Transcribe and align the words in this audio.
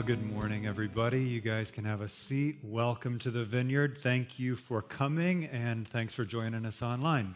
Well, 0.00 0.06
good 0.06 0.32
morning, 0.32 0.66
everybody. 0.66 1.22
You 1.22 1.42
guys 1.42 1.70
can 1.70 1.84
have 1.84 2.00
a 2.00 2.08
seat. 2.08 2.60
Welcome 2.62 3.18
to 3.18 3.30
the 3.30 3.44
Vineyard. 3.44 3.98
Thank 4.02 4.38
you 4.38 4.56
for 4.56 4.80
coming, 4.80 5.44
and 5.44 5.86
thanks 5.86 6.14
for 6.14 6.24
joining 6.24 6.64
us 6.64 6.80
online. 6.80 7.34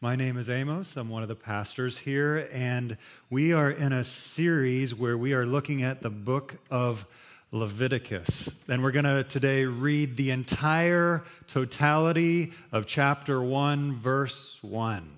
My 0.00 0.14
name 0.14 0.36
is 0.36 0.48
Amos. 0.48 0.96
I'm 0.96 1.08
one 1.08 1.22
of 1.22 1.28
the 1.28 1.34
pastors 1.34 1.98
here, 1.98 2.48
and 2.52 2.96
we 3.30 3.52
are 3.52 3.68
in 3.68 3.92
a 3.92 4.04
series 4.04 4.94
where 4.94 5.18
we 5.18 5.32
are 5.32 5.44
looking 5.44 5.82
at 5.82 6.00
the 6.00 6.08
book 6.08 6.58
of 6.70 7.04
Leviticus. 7.50 8.48
And 8.68 8.80
we're 8.80 8.92
going 8.92 9.04
to 9.04 9.24
today 9.24 9.64
read 9.64 10.16
the 10.16 10.30
entire 10.30 11.24
totality 11.48 12.52
of 12.70 12.86
chapter 12.86 13.42
1, 13.42 13.96
verse 13.96 14.60
1. 14.62 15.17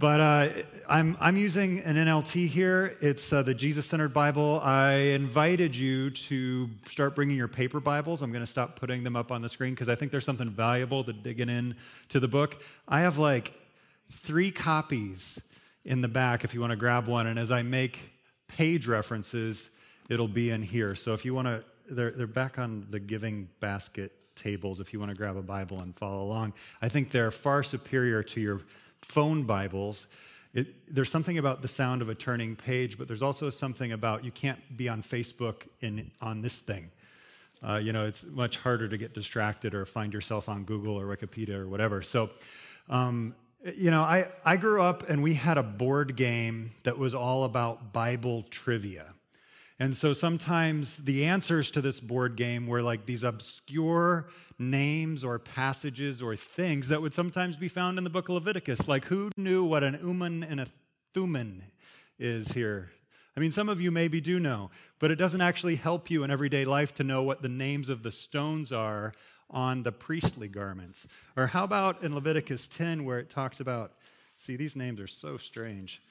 But 0.00 0.20
uh, 0.20 0.48
I'm, 0.88 1.16
I'm 1.18 1.36
using 1.36 1.80
an 1.80 1.96
NLT 1.96 2.46
here. 2.46 2.96
It's 3.00 3.32
uh, 3.32 3.42
the 3.42 3.52
Jesus 3.52 3.84
Centered 3.84 4.14
Bible. 4.14 4.60
I 4.62 4.92
invited 4.92 5.74
you 5.74 6.10
to 6.10 6.70
start 6.86 7.16
bringing 7.16 7.36
your 7.36 7.48
paper 7.48 7.80
Bibles. 7.80 8.22
I'm 8.22 8.30
going 8.30 8.44
to 8.44 8.50
stop 8.50 8.78
putting 8.78 9.02
them 9.02 9.16
up 9.16 9.32
on 9.32 9.42
the 9.42 9.48
screen 9.48 9.74
because 9.74 9.88
I 9.88 9.96
think 9.96 10.12
there's 10.12 10.24
something 10.24 10.50
valuable 10.50 11.02
to 11.02 11.12
digging 11.12 11.48
in 11.48 11.74
to 12.10 12.20
the 12.20 12.28
book. 12.28 12.62
I 12.86 13.00
have 13.00 13.18
like 13.18 13.52
three 14.08 14.52
copies 14.52 15.40
in 15.84 16.00
the 16.00 16.08
back 16.08 16.44
if 16.44 16.54
you 16.54 16.60
want 16.60 16.70
to 16.70 16.76
grab 16.76 17.08
one. 17.08 17.26
And 17.26 17.36
as 17.36 17.50
I 17.50 17.62
make 17.62 17.98
page 18.46 18.86
references, 18.86 19.68
it'll 20.08 20.28
be 20.28 20.50
in 20.50 20.62
here. 20.62 20.94
So 20.94 21.12
if 21.12 21.24
you 21.24 21.34
want 21.34 21.48
to, 21.48 21.64
they're, 21.90 22.12
they're 22.12 22.28
back 22.28 22.60
on 22.60 22.86
the 22.88 23.00
giving 23.00 23.48
basket 23.58 24.12
tables 24.36 24.78
if 24.78 24.92
you 24.92 25.00
want 25.00 25.10
to 25.10 25.16
grab 25.16 25.36
a 25.36 25.42
Bible 25.42 25.80
and 25.80 25.96
follow 25.96 26.22
along. 26.22 26.52
I 26.80 26.88
think 26.88 27.10
they're 27.10 27.32
far 27.32 27.64
superior 27.64 28.22
to 28.22 28.40
your 28.40 28.60
phone 29.02 29.44
Bibles. 29.44 30.06
It, 30.54 30.92
there's 30.92 31.10
something 31.10 31.38
about 31.38 31.62
the 31.62 31.68
sound 31.68 32.02
of 32.02 32.08
a 32.08 32.14
turning 32.14 32.56
page, 32.56 32.98
but 32.98 33.06
there's 33.06 33.22
also 33.22 33.50
something 33.50 33.92
about 33.92 34.24
you 34.24 34.30
can't 34.30 34.76
be 34.76 34.88
on 34.88 35.02
Facebook 35.02 35.62
in, 35.80 36.10
on 36.20 36.42
this 36.42 36.56
thing. 36.56 36.90
Uh, 37.62 37.76
you 37.76 37.92
know, 37.92 38.06
it's 38.06 38.24
much 38.24 38.56
harder 38.58 38.88
to 38.88 38.96
get 38.96 39.14
distracted 39.14 39.74
or 39.74 39.84
find 39.84 40.12
yourself 40.12 40.48
on 40.48 40.64
Google 40.64 40.98
or 40.98 41.04
Wikipedia 41.06 41.56
or 41.56 41.68
whatever. 41.68 42.02
So, 42.02 42.30
um, 42.88 43.34
you 43.74 43.90
know, 43.90 44.02
I, 44.02 44.28
I 44.44 44.56
grew 44.56 44.80
up 44.80 45.08
and 45.08 45.22
we 45.22 45.34
had 45.34 45.58
a 45.58 45.62
board 45.62 46.16
game 46.16 46.72
that 46.84 46.96
was 46.96 47.14
all 47.14 47.44
about 47.44 47.92
Bible 47.92 48.44
trivia. 48.50 49.14
And 49.80 49.96
so 49.96 50.12
sometimes 50.12 50.96
the 50.96 51.24
answers 51.24 51.70
to 51.70 51.80
this 51.80 52.00
board 52.00 52.34
game 52.34 52.66
were 52.66 52.82
like 52.82 53.06
these 53.06 53.22
obscure 53.22 54.28
names 54.58 55.22
or 55.22 55.38
passages 55.38 56.20
or 56.20 56.34
things 56.34 56.88
that 56.88 57.00
would 57.00 57.14
sometimes 57.14 57.56
be 57.56 57.68
found 57.68 57.96
in 57.96 58.02
the 58.02 58.10
book 58.10 58.28
of 58.28 58.34
Leviticus. 58.34 58.88
Like, 58.88 59.04
who 59.04 59.30
knew 59.36 59.62
what 59.64 59.84
an 59.84 59.98
Urim 60.02 60.42
and 60.42 60.60
a 60.60 60.66
Thummim 61.14 61.62
is 62.18 62.52
here? 62.52 62.90
I 63.36 63.40
mean, 63.40 63.52
some 63.52 63.68
of 63.68 63.80
you 63.80 63.92
maybe 63.92 64.20
do 64.20 64.40
know, 64.40 64.70
but 64.98 65.12
it 65.12 65.16
doesn't 65.16 65.40
actually 65.40 65.76
help 65.76 66.10
you 66.10 66.24
in 66.24 66.30
everyday 66.30 66.64
life 66.64 66.92
to 66.96 67.04
know 67.04 67.22
what 67.22 67.40
the 67.40 67.48
names 67.48 67.88
of 67.88 68.02
the 68.02 68.10
stones 68.10 68.72
are 68.72 69.12
on 69.48 69.84
the 69.84 69.92
priestly 69.92 70.48
garments. 70.48 71.06
Or 71.36 71.46
how 71.46 71.62
about 71.62 72.02
in 72.02 72.16
Leviticus 72.16 72.66
10, 72.66 73.04
where 73.04 73.20
it 73.20 73.30
talks 73.30 73.60
about, 73.60 73.92
see, 74.38 74.56
these 74.56 74.74
names 74.74 74.98
are 74.98 75.06
so 75.06 75.36
strange. 75.36 76.02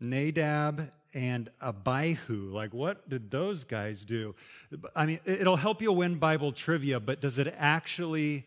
Nadab 0.00 0.90
and 1.14 1.50
Abihu. 1.62 2.50
Like, 2.52 2.74
what 2.74 3.08
did 3.08 3.30
those 3.30 3.64
guys 3.64 4.04
do? 4.04 4.34
I 4.94 5.06
mean, 5.06 5.20
it'll 5.24 5.56
help 5.56 5.80
you 5.80 5.92
win 5.92 6.16
Bible 6.16 6.52
trivia, 6.52 7.00
but 7.00 7.20
does 7.20 7.38
it 7.38 7.54
actually 7.56 8.46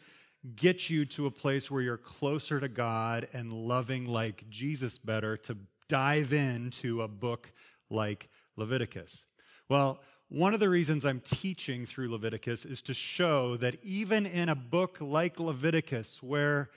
get 0.56 0.90
you 0.90 1.06
to 1.06 1.26
a 1.26 1.32
place 1.32 1.70
where 1.70 1.82
you're 1.82 1.98
closer 1.98 2.60
to 2.60 2.70
God 2.70 3.28
and 3.34 3.52
loving 3.52 4.06
like 4.06 4.50
Jesus 4.50 4.98
better 4.98 5.36
to 5.38 5.58
dive 5.88 6.32
into 6.32 7.02
a 7.02 7.08
book 7.08 7.52
like 7.90 8.30
Leviticus? 8.56 9.26
Well, 9.68 10.02
one 10.30 10.54
of 10.54 10.60
the 10.60 10.70
reasons 10.70 11.06
I'm 11.06 11.22
teaching 11.22 11.88
through 11.88 12.12
Leviticus 12.12 12.64
is 12.64 12.84
to 12.84 12.94
show 12.94 13.58
that 13.58 13.84
even 13.84 14.28
in 14.28 14.48
a 14.50 14.56
book 14.56 14.98
like 15.02 15.40
Leviticus, 15.40 16.22
where 16.22 16.70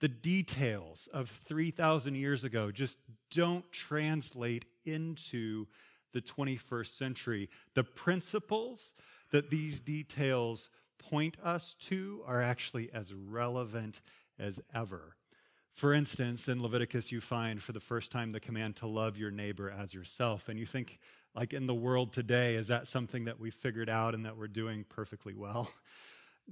the 0.00 0.08
details 0.08 1.08
of 1.12 1.28
3,000 1.46 2.14
years 2.14 2.44
ago 2.44 2.70
just 2.70 2.98
don't 3.30 3.70
translate 3.72 4.64
into 4.84 5.66
the 6.12 6.20
21st 6.20 6.96
century. 6.96 7.48
The 7.74 7.84
principles 7.84 8.92
that 9.32 9.50
these 9.50 9.80
details 9.80 10.70
point 10.98 11.36
us 11.42 11.74
to 11.88 12.22
are 12.26 12.42
actually 12.42 12.90
as 12.92 13.12
relevant 13.12 14.00
as 14.38 14.60
ever. 14.74 15.16
For 15.72 15.92
instance, 15.92 16.48
in 16.48 16.60
Leviticus, 16.60 17.12
you 17.12 17.20
find 17.20 17.62
for 17.62 17.72
the 17.72 17.80
first 17.80 18.10
time 18.10 18.32
the 18.32 18.40
command 18.40 18.76
to 18.76 18.86
love 18.86 19.16
your 19.16 19.30
neighbor 19.30 19.70
as 19.70 19.94
yourself. 19.94 20.48
And 20.48 20.58
you 20.58 20.66
think, 20.66 20.98
like 21.34 21.52
in 21.52 21.66
the 21.66 21.74
world 21.74 22.12
today, 22.12 22.56
is 22.56 22.66
that 22.68 22.88
something 22.88 23.26
that 23.26 23.38
we 23.38 23.50
figured 23.50 23.88
out 23.88 24.14
and 24.14 24.24
that 24.24 24.36
we're 24.36 24.48
doing 24.48 24.84
perfectly 24.88 25.34
well? 25.34 25.70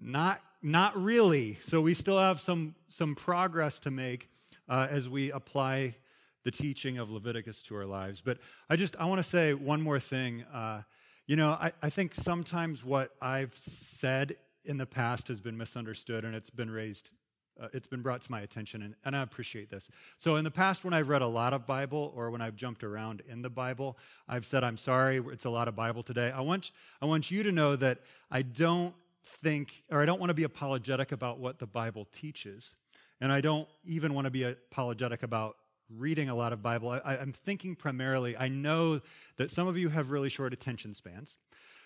Not, 0.00 0.40
not 0.62 1.00
really. 1.00 1.58
So 1.62 1.80
we 1.80 1.94
still 1.94 2.18
have 2.18 2.40
some, 2.40 2.74
some 2.88 3.14
progress 3.14 3.78
to 3.80 3.90
make 3.90 4.28
uh, 4.68 4.86
as 4.90 5.08
we 5.08 5.30
apply 5.30 5.96
the 6.44 6.50
teaching 6.50 6.98
of 6.98 7.10
Leviticus 7.10 7.62
to 7.62 7.76
our 7.76 7.86
lives. 7.86 8.20
But 8.24 8.38
I 8.70 8.76
just, 8.76 8.94
I 8.96 9.06
want 9.06 9.18
to 9.18 9.28
say 9.28 9.54
one 9.54 9.82
more 9.82 9.98
thing. 9.98 10.44
Uh, 10.52 10.82
you 11.26 11.34
know, 11.34 11.50
I, 11.50 11.72
I 11.82 11.90
think 11.90 12.14
sometimes 12.14 12.84
what 12.84 13.10
I've 13.20 13.56
said 13.56 14.36
in 14.64 14.78
the 14.78 14.86
past 14.86 15.28
has 15.28 15.40
been 15.40 15.56
misunderstood 15.56 16.24
and 16.24 16.34
it's 16.34 16.50
been 16.50 16.70
raised 16.70 17.10
uh, 17.58 17.68
it's 17.72 17.86
been 17.86 18.02
brought 18.02 18.20
to 18.20 18.30
my 18.30 18.40
attention 18.42 18.82
and, 18.82 18.94
and, 19.04 19.16
i 19.16 19.22
appreciate 19.22 19.70
this 19.70 19.88
so 20.18 20.36
in 20.36 20.44
the 20.44 20.50
past 20.50 20.84
when 20.84 20.92
i've 20.92 21.08
read 21.08 21.22
a 21.22 21.26
lot 21.26 21.54
of 21.54 21.66
bible 21.66 22.12
or 22.14 22.30
when 22.30 22.42
i've 22.42 22.56
jumped 22.56 22.84
around 22.84 23.22
in 23.28 23.40
the 23.40 23.48
bible 23.48 23.96
i've 24.28 24.44
said 24.44 24.62
i'm 24.62 24.76
sorry 24.76 25.22
it's 25.32 25.44
a 25.46 25.50
lot 25.50 25.68
of 25.68 25.74
bible 25.74 26.02
today 26.02 26.30
i 26.32 26.40
want 26.40 26.72
i 27.00 27.06
want 27.06 27.30
you 27.30 27.42
to 27.42 27.52
know 27.52 27.76
that 27.76 28.00
i 28.30 28.42
don't 28.42 28.94
think, 29.26 29.82
or 29.90 30.02
I 30.02 30.06
don't 30.06 30.20
want 30.20 30.30
to 30.30 30.34
be 30.34 30.44
apologetic 30.44 31.12
about 31.12 31.38
what 31.38 31.58
the 31.58 31.66
Bible 31.66 32.06
teaches. 32.12 32.74
And 33.20 33.32
I 33.32 33.40
don't 33.40 33.68
even 33.84 34.14
want 34.14 34.26
to 34.26 34.30
be 34.30 34.42
apologetic 34.44 35.22
about 35.22 35.56
reading 35.94 36.28
a 36.28 36.34
lot 36.34 36.52
of 36.52 36.62
Bible. 36.62 36.90
I, 36.90 37.16
am 37.16 37.32
thinking 37.32 37.76
primarily, 37.76 38.36
I 38.36 38.48
know 38.48 39.00
that 39.36 39.50
some 39.50 39.68
of 39.68 39.78
you 39.78 39.88
have 39.88 40.10
really 40.10 40.28
short 40.28 40.52
attention 40.52 40.94
spans. 40.94 41.36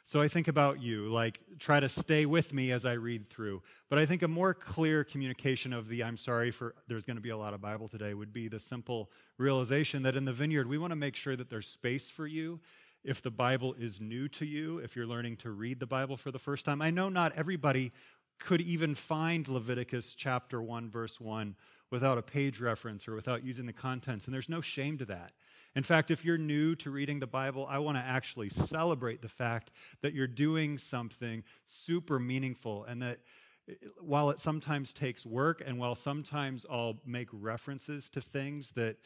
So 0.04 0.20
I 0.20 0.28
think 0.28 0.48
about 0.48 0.80
you, 0.80 1.06
like 1.06 1.38
try 1.58 1.78
to 1.78 1.88
stay 1.88 2.26
with 2.26 2.52
me 2.52 2.72
as 2.72 2.84
I 2.84 2.94
read 2.94 3.28
through. 3.28 3.62
But 3.88 3.98
I 3.98 4.06
think 4.06 4.22
a 4.22 4.28
more 4.28 4.54
clear 4.54 5.04
communication 5.04 5.72
of 5.72 5.88
the 5.88 6.02
I'm 6.02 6.16
sorry 6.16 6.50
for 6.50 6.74
there's 6.88 7.04
going 7.04 7.16
to 7.16 7.22
be 7.22 7.30
a 7.30 7.36
lot 7.36 7.54
of 7.54 7.60
Bible 7.60 7.86
today 7.86 8.14
would 8.14 8.32
be 8.32 8.48
the 8.48 8.58
simple 8.58 9.10
realization 9.38 10.02
that 10.02 10.16
in 10.16 10.24
the 10.24 10.32
vineyard, 10.32 10.66
we 10.66 10.78
want 10.78 10.90
to 10.90 10.96
make 10.96 11.14
sure 11.14 11.36
that 11.36 11.50
there's 11.50 11.68
space 11.68 12.08
for 12.08 12.26
you 12.26 12.60
if 13.04 13.22
the 13.22 13.30
Bible 13.30 13.74
is 13.78 14.00
new 14.00 14.28
to 14.28 14.44
you, 14.44 14.78
if 14.78 14.94
you're 14.94 15.06
learning 15.06 15.36
to 15.38 15.50
read 15.50 15.80
the 15.80 15.86
Bible 15.86 16.16
for 16.16 16.30
the 16.30 16.38
first 16.38 16.64
time. 16.64 16.82
I 16.82 16.90
know 16.90 17.08
not 17.08 17.32
everybody 17.36 17.92
could 18.38 18.60
even 18.60 18.94
find 18.94 19.46
Leviticus 19.48 20.14
chapter 20.14 20.62
1, 20.62 20.90
verse 20.90 21.20
1 21.20 21.54
without 21.90 22.18
a 22.18 22.22
page 22.22 22.60
reference 22.60 23.08
or 23.08 23.14
without 23.14 23.44
using 23.44 23.66
the 23.66 23.72
contents, 23.72 24.24
and 24.24 24.34
there's 24.34 24.48
no 24.48 24.60
shame 24.60 24.96
to 24.98 25.04
that. 25.04 25.32
In 25.76 25.82
fact, 25.82 26.10
if 26.10 26.24
you're 26.24 26.38
new 26.38 26.74
to 26.76 26.90
reading 26.90 27.20
the 27.20 27.26
Bible, 27.26 27.66
I 27.68 27.78
want 27.78 27.96
to 27.96 28.02
actually 28.02 28.48
celebrate 28.48 29.22
the 29.22 29.28
fact 29.28 29.70
that 30.02 30.14
you're 30.14 30.26
doing 30.26 30.78
something 30.78 31.44
super 31.66 32.18
meaningful 32.18 32.84
and 32.84 33.02
that 33.02 33.20
eh, 33.68 33.74
while 34.00 34.30
it 34.30 34.40
sometimes 34.40 34.92
takes 34.92 35.24
work 35.24 35.62
and 35.64 35.78
while 35.78 35.94
sometimes 35.94 36.66
I'll 36.68 37.00
make 37.04 37.28
references 37.32 38.08
to 38.10 38.20
things 38.20 38.72
that 38.72 38.96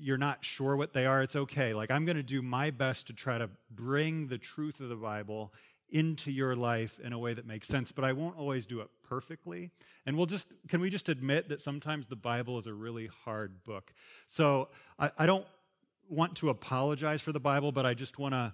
you're 0.00 0.18
not 0.18 0.44
sure 0.44 0.76
what 0.76 0.92
they 0.92 1.06
are, 1.06 1.22
it's 1.22 1.36
okay. 1.36 1.74
Like, 1.74 1.90
I'm 1.90 2.04
going 2.04 2.16
to 2.16 2.22
do 2.22 2.42
my 2.42 2.70
best 2.70 3.06
to 3.08 3.12
try 3.12 3.38
to 3.38 3.50
bring 3.70 4.28
the 4.28 4.38
truth 4.38 4.80
of 4.80 4.88
the 4.88 4.96
Bible 4.96 5.52
into 5.90 6.30
your 6.30 6.54
life 6.54 6.98
in 7.02 7.12
a 7.12 7.18
way 7.18 7.32
that 7.34 7.46
makes 7.46 7.66
sense, 7.66 7.92
but 7.92 8.04
I 8.04 8.12
won't 8.12 8.36
always 8.36 8.66
do 8.66 8.80
it 8.80 8.88
perfectly. 9.08 9.70
And 10.04 10.16
we'll 10.16 10.26
just, 10.26 10.46
can 10.68 10.80
we 10.80 10.90
just 10.90 11.08
admit 11.08 11.48
that 11.48 11.60
sometimes 11.60 12.06
the 12.06 12.16
Bible 12.16 12.58
is 12.58 12.66
a 12.66 12.74
really 12.74 13.08
hard 13.24 13.64
book? 13.64 13.92
So 14.26 14.68
I, 14.98 15.10
I 15.18 15.26
don't 15.26 15.46
want 16.08 16.36
to 16.36 16.50
apologize 16.50 17.22
for 17.22 17.32
the 17.32 17.40
Bible, 17.40 17.72
but 17.72 17.86
I 17.86 17.94
just 17.94 18.18
want 18.18 18.34
to 18.34 18.52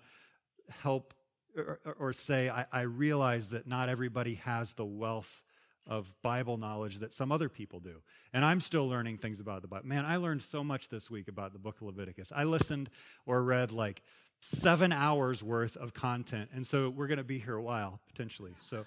help 0.70 1.14
or, 1.56 1.78
or 1.98 2.12
say 2.12 2.50
I, 2.50 2.66
I 2.72 2.80
realize 2.82 3.50
that 3.50 3.66
not 3.66 3.88
everybody 3.88 4.34
has 4.36 4.74
the 4.74 4.84
wealth 4.84 5.43
of 5.86 6.10
Bible 6.22 6.56
knowledge 6.56 6.98
that 7.00 7.12
some 7.12 7.30
other 7.30 7.48
people 7.48 7.80
do. 7.80 8.02
And 8.32 8.44
I'm 8.44 8.60
still 8.60 8.88
learning 8.88 9.18
things 9.18 9.40
about 9.40 9.62
the 9.62 9.68
Bible. 9.68 9.86
Man, 9.86 10.04
I 10.04 10.16
learned 10.16 10.42
so 10.42 10.64
much 10.64 10.88
this 10.88 11.10
week 11.10 11.28
about 11.28 11.52
the 11.52 11.58
book 11.58 11.76
of 11.80 11.86
Leviticus. 11.88 12.32
I 12.34 12.44
listened 12.44 12.90
or 13.26 13.42
read 13.42 13.70
like 13.70 14.02
seven 14.40 14.92
hours 14.92 15.42
worth 15.42 15.76
of 15.76 15.94
content. 15.94 16.50
And 16.54 16.66
so 16.66 16.90
we're 16.90 17.06
going 17.06 17.18
to 17.18 17.24
be 17.24 17.38
here 17.38 17.56
a 17.56 17.62
while, 17.62 18.00
potentially. 18.08 18.54
So, 18.60 18.84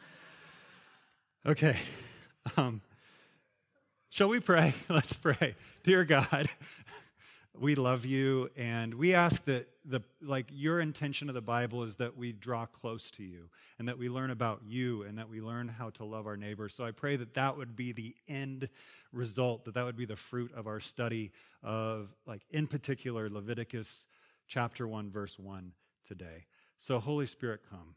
okay. 1.46 1.78
Um, 2.56 2.82
Shall 4.10 4.30
we 4.30 4.40
pray? 4.40 4.74
Let's 4.90 5.14
pray. 5.14 5.56
Dear 5.84 6.04
God, 6.06 6.50
we 7.60 7.76
love 7.76 8.06
you 8.06 8.50
and 8.56 8.94
we 8.94 9.14
ask 9.14 9.44
that 9.46 9.68
the 9.86 10.02
like 10.22 10.48
your 10.52 10.80
intention 10.80 11.30
of 11.30 11.36
the 11.36 11.42
bible 11.42 11.84
is 11.84 11.96
that 11.96 12.16
we 12.16 12.32
draw 12.32 12.66
close 12.66 13.10
to 13.10 13.24
you 13.24 13.50
and 13.80 13.88
that 13.88 13.98
we 13.98 14.10
learn 14.10 14.32
about 14.32 14.62
you 14.66 15.04
and 15.04 15.18
that 15.18 15.30
we 15.30 15.42
learn 15.42 15.68
how 15.68 15.90
to 15.90 16.04
love 16.04 16.28
our 16.28 16.38
neighbor. 16.38 16.70
So 16.70 16.84
i 16.84 16.92
pray 16.92 17.16
that 17.16 17.34
that 17.34 17.58
would 17.58 17.76
be 17.76 17.92
the 17.92 18.16
end 18.28 18.70
result 19.12 19.66
that 19.66 19.74
that 19.74 19.86
would 19.86 19.98
be 19.98 20.06
the 20.06 20.16
fruit 20.16 20.52
of 20.54 20.68
our 20.68 20.80
study 20.80 21.32
of 21.64 22.10
like 22.26 22.42
in 22.52 22.68
particular 22.68 23.30
leviticus 23.30 24.06
chapter 24.48 24.88
1 24.88 25.10
verse 25.10 25.40
1 25.40 25.72
today. 26.08 26.46
So 26.78 27.00
holy 27.00 27.28
spirit 27.28 27.62
come. 27.70 27.96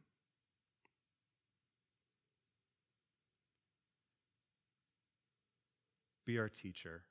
Be 6.26 6.38
our 6.38 6.48
teacher 6.48 7.02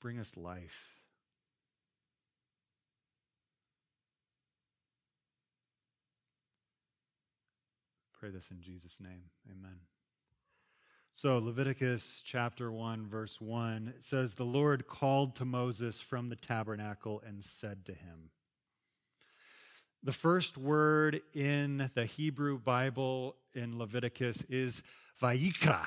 Bring 0.00 0.18
us 0.18 0.36
life. 0.36 0.98
Pray 8.20 8.30
this 8.30 8.50
in 8.50 8.60
Jesus' 8.60 8.96
name. 9.00 9.22
Amen. 9.48 9.78
So, 11.12 11.38
Leviticus 11.38 12.22
chapter 12.24 12.70
1, 12.70 13.06
verse 13.08 13.40
1, 13.40 13.94
it 13.96 14.04
says, 14.04 14.34
The 14.34 14.44
Lord 14.44 14.86
called 14.86 15.34
to 15.36 15.44
Moses 15.44 16.00
from 16.00 16.28
the 16.28 16.36
tabernacle 16.36 17.22
and 17.26 17.42
said 17.42 17.84
to 17.86 17.92
him, 17.92 18.30
The 20.02 20.12
first 20.12 20.56
word 20.56 21.20
in 21.32 21.90
the 21.94 22.04
Hebrew 22.06 22.58
Bible 22.58 23.36
in 23.54 23.78
Leviticus 23.78 24.44
is 24.48 24.82
Vayikra. 25.20 25.86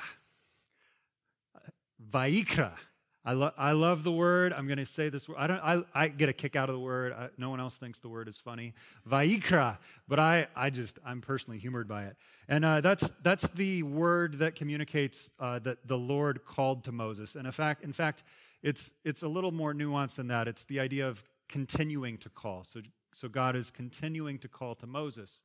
Vayikra. 2.10 2.72
I, 3.24 3.34
lo- 3.34 3.52
I 3.56 3.72
love 3.72 4.02
the 4.02 4.10
word. 4.10 4.52
I'm 4.52 4.66
going 4.66 4.78
to 4.78 4.86
say 4.86 5.08
this 5.08 5.28
word. 5.28 5.38
I, 5.38 5.46
don't, 5.46 5.60
I, 5.62 5.82
I 5.94 6.08
get 6.08 6.28
a 6.28 6.32
kick 6.32 6.56
out 6.56 6.68
of 6.68 6.74
the 6.74 6.80
word. 6.80 7.12
I, 7.12 7.28
no 7.38 7.50
one 7.50 7.60
else 7.60 7.74
thinks 7.74 8.00
the 8.00 8.08
word 8.08 8.28
is 8.28 8.36
funny. 8.36 8.74
Vayikra. 9.08 9.78
But 10.08 10.18
I, 10.18 10.48
I 10.56 10.70
just, 10.70 10.98
I'm 11.06 11.20
personally 11.20 11.58
humored 11.58 11.86
by 11.86 12.04
it. 12.04 12.16
And 12.48 12.64
uh, 12.64 12.80
that's, 12.80 13.10
that's 13.22 13.46
the 13.54 13.84
word 13.84 14.40
that 14.40 14.56
communicates 14.56 15.30
uh, 15.38 15.60
that 15.60 15.86
the 15.86 15.98
Lord 15.98 16.44
called 16.44 16.84
to 16.84 16.92
Moses. 16.92 17.36
And 17.36 17.46
in 17.46 17.52
fact, 17.52 17.84
in 17.84 17.92
fact 17.92 18.24
it's, 18.62 18.92
it's 19.04 19.22
a 19.22 19.28
little 19.28 19.52
more 19.52 19.74
nuanced 19.74 20.16
than 20.16 20.28
that. 20.28 20.48
It's 20.48 20.64
the 20.64 20.80
idea 20.80 21.08
of 21.08 21.22
continuing 21.48 22.18
to 22.18 22.28
call. 22.28 22.64
So, 22.64 22.80
so 23.12 23.28
God 23.28 23.56
is 23.56 23.70
continuing 23.70 24.38
to 24.40 24.48
call 24.48 24.74
to 24.76 24.86
Moses 24.86 25.42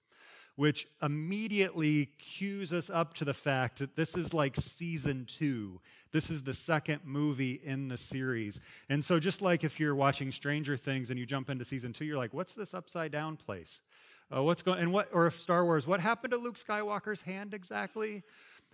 which 0.57 0.87
immediately 1.03 2.07
cues 2.17 2.73
us 2.73 2.89
up 2.89 3.13
to 3.13 3.23
the 3.23 3.33
fact 3.33 3.77
that 3.77 3.95
this 3.95 4.15
is 4.15 4.33
like 4.33 4.55
season 4.55 5.23
two. 5.25 5.79
This 6.11 6.31
is 6.31 6.41
the 6.41 6.53
second 6.53 7.01
movie 7.05 7.61
in 7.63 7.87
the 7.87 7.97
series. 7.97 8.59
And 8.89 9.05
so, 9.05 9.19
just 9.19 9.39
like 9.39 9.63
if 9.63 9.79
you're 9.79 9.95
watching 9.95 10.31
Stranger 10.31 10.75
Things 10.75 11.11
and 11.11 11.19
you 11.19 11.27
jump 11.27 11.51
into 11.51 11.63
season 11.63 11.93
two, 11.93 12.05
you're 12.05 12.17
like, 12.17 12.33
what's 12.33 12.53
this 12.53 12.73
upside 12.73 13.11
down 13.11 13.37
place? 13.37 13.81
Uh, 14.35 14.41
what's 14.41 14.63
going 14.63 14.79
and 14.79 14.91
what 14.91 15.09
or 15.13 15.27
if 15.27 15.39
Star 15.39 15.63
Wars, 15.63 15.85
what 15.85 15.99
happened 15.99 16.31
to 16.31 16.37
Luke 16.37 16.57
Skywalker's 16.57 17.21
hand 17.21 17.53
exactly? 17.53 18.23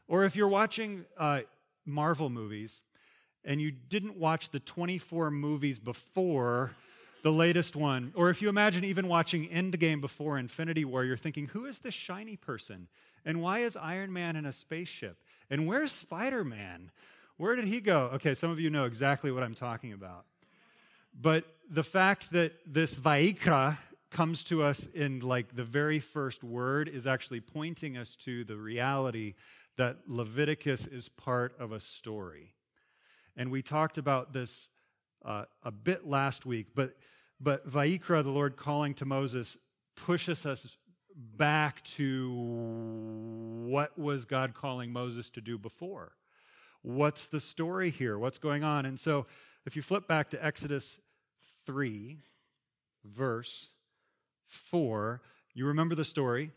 Or 0.08 0.24
if 0.24 0.38
you're 0.38 0.48
watching 0.48 1.06
uh, 1.18 1.42
Marvel 1.86 2.30
movies 2.30 2.82
and 3.44 3.62
you 3.62 3.72
didn't 3.72 4.16
watch 4.16 4.52
the 4.52 4.60
24 4.62 5.32
movies 5.32 5.80
before 5.80 6.72
the 7.24 7.32
latest 7.32 7.76
one. 7.76 8.12
Or 8.16 8.30
if 8.30 8.42
you 8.42 8.50
imagine 8.50 8.84
even 8.84 9.08
watching 9.08 9.48
Endgame 9.48 10.02
before 10.02 10.38
Infinity 10.38 10.86
War, 10.86 11.04
you're 11.04 11.18
thinking, 11.18 11.48
who 11.48 11.66
is 11.66 11.80
this 11.80 11.94
shiny 11.94 12.36
person? 12.36 12.88
And 13.26 13.42
why 13.42 13.60
is 13.60 13.76
Iron 13.76 14.14
Man 14.14 14.36
in 14.36 14.46
a 14.46 14.54
spaceship? 14.54 15.18
And 15.50 15.66
where's 15.66 15.92
Spider 15.92 16.44
Man? 16.44 16.92
Where 17.38 17.56
did 17.56 17.66
he 17.66 17.80
go? 17.80 18.12
Okay, 18.16 18.34
some 18.34 18.52
of 18.52 18.60
you 18.60 18.70
know 18.70 18.84
exactly 18.84 19.32
what 19.32 19.42
I'm 19.42 19.56
talking 19.56 19.94
about. 19.94 20.26
But 21.20 21.46
the 21.70 21.84
fact 21.84 22.32
that 22.34 22.54
this 22.66 22.96
Vayikra 22.96 23.78
comes 24.12 24.44
to 24.44 24.62
us 24.62 24.88
in 24.94 25.22
like 25.22 25.56
the 25.56 25.64
very 25.64 26.00
first 26.00 26.44
word 26.44 26.88
is 26.88 27.08
actually 27.08 27.40
pointing 27.40 27.98
us 27.98 28.16
to 28.18 28.44
the 28.44 28.56
reality 28.56 29.34
that 29.78 29.98
Leviticus 30.08 30.86
is 30.88 31.10
part 31.10 31.56
of 31.58 31.72
a 31.72 31.80
story. 31.80 32.54
And 33.36 33.50
we 33.50 33.62
talked 33.62 33.98
about 33.98 34.34
this 34.34 34.68
uh, 35.26 35.46
a 35.64 35.72
bit 35.72 36.06
last 36.06 36.46
week, 36.46 36.68
but 36.76 36.96
but 37.44 37.70
Vayikra, 37.70 38.24
the 38.24 38.30
Lord 38.30 38.56
calling 38.56 38.94
to 38.96 39.06
Moses, 39.06 39.58
pushes 39.96 40.46
us 40.46 40.68
back 41.16 41.84
to 41.84 42.32
what 43.66 43.98
was 44.00 44.26
God 44.26 44.54
calling 44.54 44.92
Moses 44.92 45.30
to 45.32 45.42
do 45.42 45.58
before? 45.58 46.14
What's 46.82 47.28
the 47.28 47.40
story 47.40 47.90
here? 47.90 48.18
What's 48.18 48.38
going 48.38 48.64
on? 48.64 48.86
And 48.86 49.00
so 49.00 49.26
if 49.66 49.76
you 49.76 49.82
flip 49.82 50.08
back 50.08 50.30
to 50.32 50.44
Exodus 50.44 51.00
3, 51.66 52.18
verse 53.06 53.70
4, 54.48 55.22
you 55.54 55.66
remember 55.68 55.96
the 55.96 56.06
story. 56.06 56.52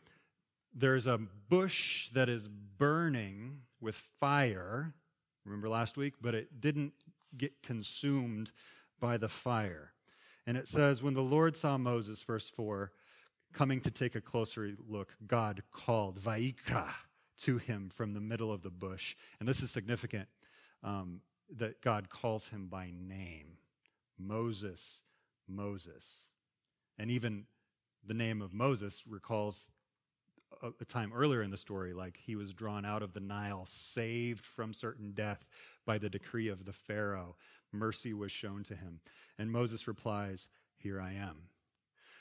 There's 0.75 1.07
a 1.07 1.19
bush 1.49 2.11
that 2.11 2.29
is 2.29 2.49
burning 2.49 3.61
with 3.81 3.97
fire. 4.21 4.95
Remember 5.45 5.69
last 5.69 5.97
week? 5.97 6.15
But 6.21 6.35
it 6.35 6.61
didn't 6.61 6.93
get 7.37 7.63
consumed 7.63 8.53
by 9.01 9.17
the 9.17 9.29
fire. 9.29 9.93
And 10.47 10.57
it 10.57 10.69
says, 10.69 11.03
When 11.03 11.15
the 11.15 11.23
Lord 11.23 11.57
saw 11.57 11.77
Moses, 11.77 12.23
verse 12.23 12.49
4, 12.49 12.93
coming 13.53 13.81
to 13.81 13.91
take 13.91 14.15
a 14.15 14.21
closer 14.21 14.73
look, 14.89 15.15
God 15.27 15.63
called 15.73 16.21
Vayikra 16.21 16.89
to 17.43 17.59
him 17.59 17.91
from 17.93 18.13
the 18.13 18.21
middle 18.21 18.53
of 18.53 18.63
the 18.63 18.71
bush. 18.71 19.17
And 19.41 19.49
this 19.49 19.63
is 19.63 19.71
significant 19.71 20.29
um, 20.83 21.21
that 21.57 21.81
God 21.83 22.09
calls 22.09 22.49
him 22.49 22.67
by 22.69 22.93
name 22.97 23.59
Moses, 24.19 25.03
Moses. 25.49 26.05
And 26.99 27.11
even 27.11 27.45
the 28.07 28.15
name 28.15 28.41
of 28.41 28.55
Moses 28.55 29.03
recalls 29.07 29.67
a, 30.63 30.69
a 30.81 30.85
time 30.85 31.13
earlier 31.15 31.43
in 31.43 31.51
the 31.51 31.57
story, 31.57 31.93
like 31.93 32.19
he 32.25 32.37
was 32.37 32.53
drawn 32.53 32.85
out 32.85 33.03
of 33.03 33.13
the 33.13 33.21
Nile, 33.21 33.67
saved 33.67 34.45
from 34.45 34.73
certain 34.73 35.13
death 35.13 35.45
by 35.85 35.99
the 35.99 36.09
decree 36.09 36.49
of 36.49 36.65
the 36.65 36.73
Pharaoh 36.73 37.37
mercy 37.77 38.13
was 38.13 38.33
shown 38.33 38.65
to 38.65 38.75
him. 38.75 39.01
And 39.39 39.51
Moses 39.51 39.87
replies, 39.87 40.49
Here 40.77 41.01
I 41.01 41.13
am. 41.13 41.49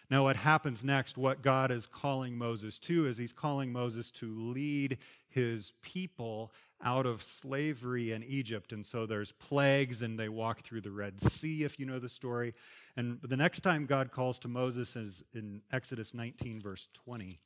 Now, 0.10 0.24
what 0.24 0.36
happens 0.36 0.84
next, 0.84 1.18
what 1.18 1.42
God 1.42 1.72
is 1.72 1.88
calling 1.88 2.38
Moses 2.38 2.78
to, 2.80 3.07
is 3.07 3.18
he's 3.18 3.34
calling 3.34 3.72
Moses 3.72 4.12
to 4.12 4.31
lead 4.38 5.00
his 5.30 5.74
people 5.81 6.52
out 6.83 7.07
of 7.07 7.24
slavery 7.24 8.12
in 8.12 8.24
Egypt. 8.24 8.71
And 8.71 8.85
so 8.85 9.07
there's 9.07 9.31
plagues, 9.31 10.04
and 10.04 10.19
they 10.19 10.30
walk 10.30 10.62
through 10.62 10.81
the 10.81 10.92
Red 10.92 11.19
Sea, 11.19 11.64
if 11.64 11.80
you 11.80 11.88
know 11.88 11.97
the 11.97 12.09
story. 12.09 12.54
And 12.95 13.19
the 13.24 13.38
next 13.38 13.62
time 13.62 13.88
God 13.88 14.12
calls 14.12 14.38
to 14.40 14.47
Moses 14.47 14.95
is 14.95 15.24
in 15.33 15.62
Exodus 15.71 16.14
19, 16.14 16.62
verse 16.62 16.88
20. 16.94 17.40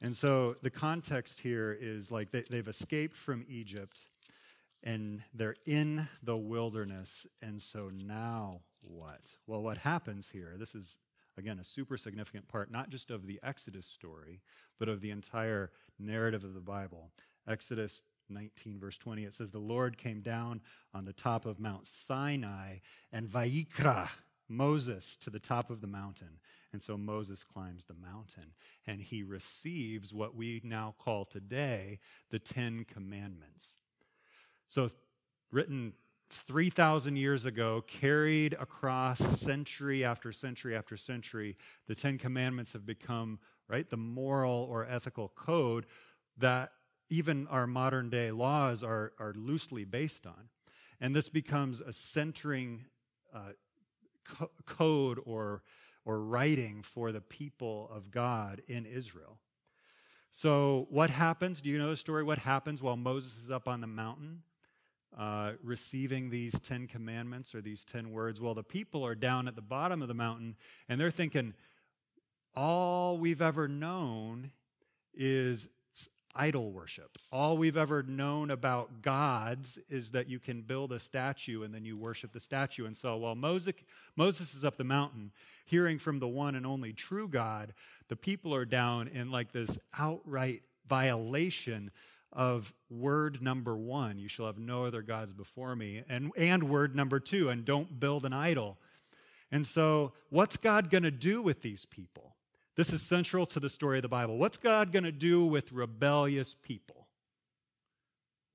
And 0.00 0.16
so 0.16 0.56
the 0.62 0.70
context 0.70 1.40
here 1.40 1.76
is 1.80 2.10
like 2.10 2.30
they, 2.32 2.56
have 2.56 2.68
escaped 2.68 3.16
from 3.16 3.44
Egypt 3.48 4.00
and 4.84 5.22
they're 5.32 5.56
in 5.66 6.06
the 6.22 6.36
wilderness. 6.36 7.26
And 7.42 7.60
so 7.60 7.90
now 7.92 8.60
what? 8.82 9.22
Well, 9.46 9.62
what 9.62 9.78
happens 9.78 10.28
here, 10.28 10.54
this 10.58 10.74
is 10.74 10.98
again 11.36 11.58
a 11.58 11.64
super 11.64 11.96
significant 11.96 12.46
part, 12.46 12.70
not 12.70 12.90
just 12.90 13.10
of 13.10 13.26
the 13.26 13.40
Exodus 13.42 13.86
story, 13.86 14.42
but 14.78 14.88
of 14.88 15.00
the 15.00 15.10
entire 15.10 15.70
narrative 15.98 16.44
of 16.44 16.54
the 16.54 16.60
Bible. 16.60 17.10
Exodus 17.48 18.02
19, 18.28 18.78
verse 18.78 18.96
20, 18.98 19.24
it 19.24 19.34
says, 19.34 19.50
The 19.50 19.58
Lord 19.58 19.98
came 19.98 20.20
down 20.20 20.60
on 20.92 21.04
the 21.04 21.12
top 21.12 21.46
of 21.46 21.58
Mount 21.58 21.86
Sinai 21.86 22.78
and 23.12 23.28
Vayikra, 23.28 24.08
Moses, 24.48 25.16
to 25.22 25.30
the 25.30 25.38
top 25.38 25.70
of 25.70 25.80
the 25.80 25.86
mountain. 25.86 26.38
And 26.72 26.82
so 26.82 26.96
Moses 26.96 27.44
climbs 27.44 27.86
the 27.86 27.94
mountain 27.94 28.52
and 28.86 29.00
he 29.00 29.22
receives 29.22 30.12
what 30.12 30.34
we 30.34 30.60
now 30.64 30.94
call 30.98 31.24
today 31.24 32.00
the 32.30 32.38
Ten 32.38 32.84
Commandments. 32.84 33.78
So, 34.68 34.90
written 35.50 35.92
3,000 36.30 37.16
years 37.16 37.44
ago, 37.44 37.84
carried 37.86 38.54
across 38.54 39.18
century 39.40 40.04
after 40.04 40.32
century 40.32 40.76
after 40.76 40.96
century, 40.96 41.56
the 41.86 41.94
Ten 41.94 42.18
Commandments 42.18 42.72
have 42.72 42.84
become, 42.84 43.38
right, 43.68 43.88
the 43.88 43.96
moral 43.96 44.66
or 44.70 44.84
ethical 44.84 45.28
code 45.28 45.86
that 46.38 46.72
even 47.10 47.46
our 47.48 47.66
modern 47.66 48.10
day 48.10 48.30
laws 48.30 48.82
are, 48.82 49.12
are 49.18 49.34
loosely 49.36 49.84
based 49.84 50.26
on. 50.26 50.48
And 51.00 51.14
this 51.14 51.28
becomes 51.28 51.80
a 51.80 51.92
centering 51.92 52.84
uh, 53.34 53.52
co- 54.24 54.50
code 54.66 55.20
or, 55.24 55.62
or 56.04 56.20
writing 56.20 56.82
for 56.82 57.12
the 57.12 57.20
people 57.20 57.90
of 57.92 58.10
God 58.10 58.62
in 58.66 58.86
Israel. 58.86 59.38
So, 60.32 60.88
what 60.90 61.10
happens? 61.10 61.60
Do 61.60 61.68
you 61.68 61.78
know 61.78 61.90
the 61.90 61.96
story? 61.96 62.24
What 62.24 62.38
happens 62.38 62.82
while 62.82 62.96
Moses 62.96 63.32
is 63.44 63.50
up 63.52 63.68
on 63.68 63.80
the 63.80 63.86
mountain? 63.86 64.42
Uh, 65.16 65.52
receiving 65.62 66.30
these 66.30 66.58
10 66.66 66.88
commandments 66.88 67.54
or 67.54 67.60
these 67.60 67.84
10 67.84 68.10
words. 68.10 68.40
Well, 68.40 68.54
the 68.54 68.62
people 68.62 69.04
are 69.06 69.14
down 69.14 69.48
at 69.48 69.54
the 69.54 69.62
bottom 69.62 70.02
of 70.02 70.08
the 70.08 70.14
mountain 70.14 70.56
and 70.88 71.00
they're 71.00 71.10
thinking, 71.10 71.54
all 72.56 73.18
we've 73.18 73.42
ever 73.42 73.68
known 73.68 74.50
is 75.14 75.68
idol 76.34 76.72
worship. 76.72 77.16
All 77.30 77.56
we've 77.56 77.76
ever 77.76 78.02
known 78.02 78.50
about 78.50 79.02
gods 79.02 79.78
is 79.88 80.10
that 80.10 80.28
you 80.28 80.40
can 80.40 80.62
build 80.62 80.92
a 80.92 80.98
statue 80.98 81.62
and 81.62 81.72
then 81.72 81.84
you 81.84 81.96
worship 81.96 82.32
the 82.32 82.40
statue. 82.40 82.86
And 82.86 82.96
so 82.96 83.16
while 83.16 83.36
Moses, 83.36 83.74
Moses 84.16 84.54
is 84.54 84.64
up 84.64 84.76
the 84.76 84.84
mountain 84.84 85.30
hearing 85.64 85.98
from 85.98 86.18
the 86.18 86.28
one 86.28 86.54
and 86.56 86.66
only 86.66 86.92
true 86.92 87.28
God, 87.28 87.72
the 88.08 88.16
people 88.16 88.54
are 88.54 88.64
down 88.64 89.08
in 89.08 89.30
like 89.30 89.52
this 89.52 89.78
outright 89.96 90.62
violation 90.88 91.90
of 92.34 92.72
word 92.90 93.40
number 93.40 93.76
one 93.76 94.18
you 94.18 94.28
shall 94.28 94.46
have 94.46 94.58
no 94.58 94.84
other 94.84 95.02
gods 95.02 95.32
before 95.32 95.74
me 95.76 96.02
and, 96.08 96.32
and 96.36 96.68
word 96.68 96.94
number 96.96 97.20
two 97.20 97.48
and 97.48 97.64
don't 97.64 98.00
build 98.00 98.24
an 98.24 98.32
idol 98.32 98.76
and 99.52 99.66
so 99.66 100.12
what's 100.30 100.56
god 100.56 100.90
going 100.90 101.04
to 101.04 101.10
do 101.10 101.40
with 101.40 101.62
these 101.62 101.84
people 101.84 102.34
this 102.76 102.92
is 102.92 103.02
central 103.02 103.46
to 103.46 103.60
the 103.60 103.70
story 103.70 103.98
of 103.98 104.02
the 104.02 104.08
Bible. 104.08 104.36
What's 104.36 104.56
God 104.56 104.90
going 104.92 105.04
to 105.04 105.12
do 105.12 105.44
with 105.44 105.70
rebellious 105.70 106.56
people? 106.62 107.06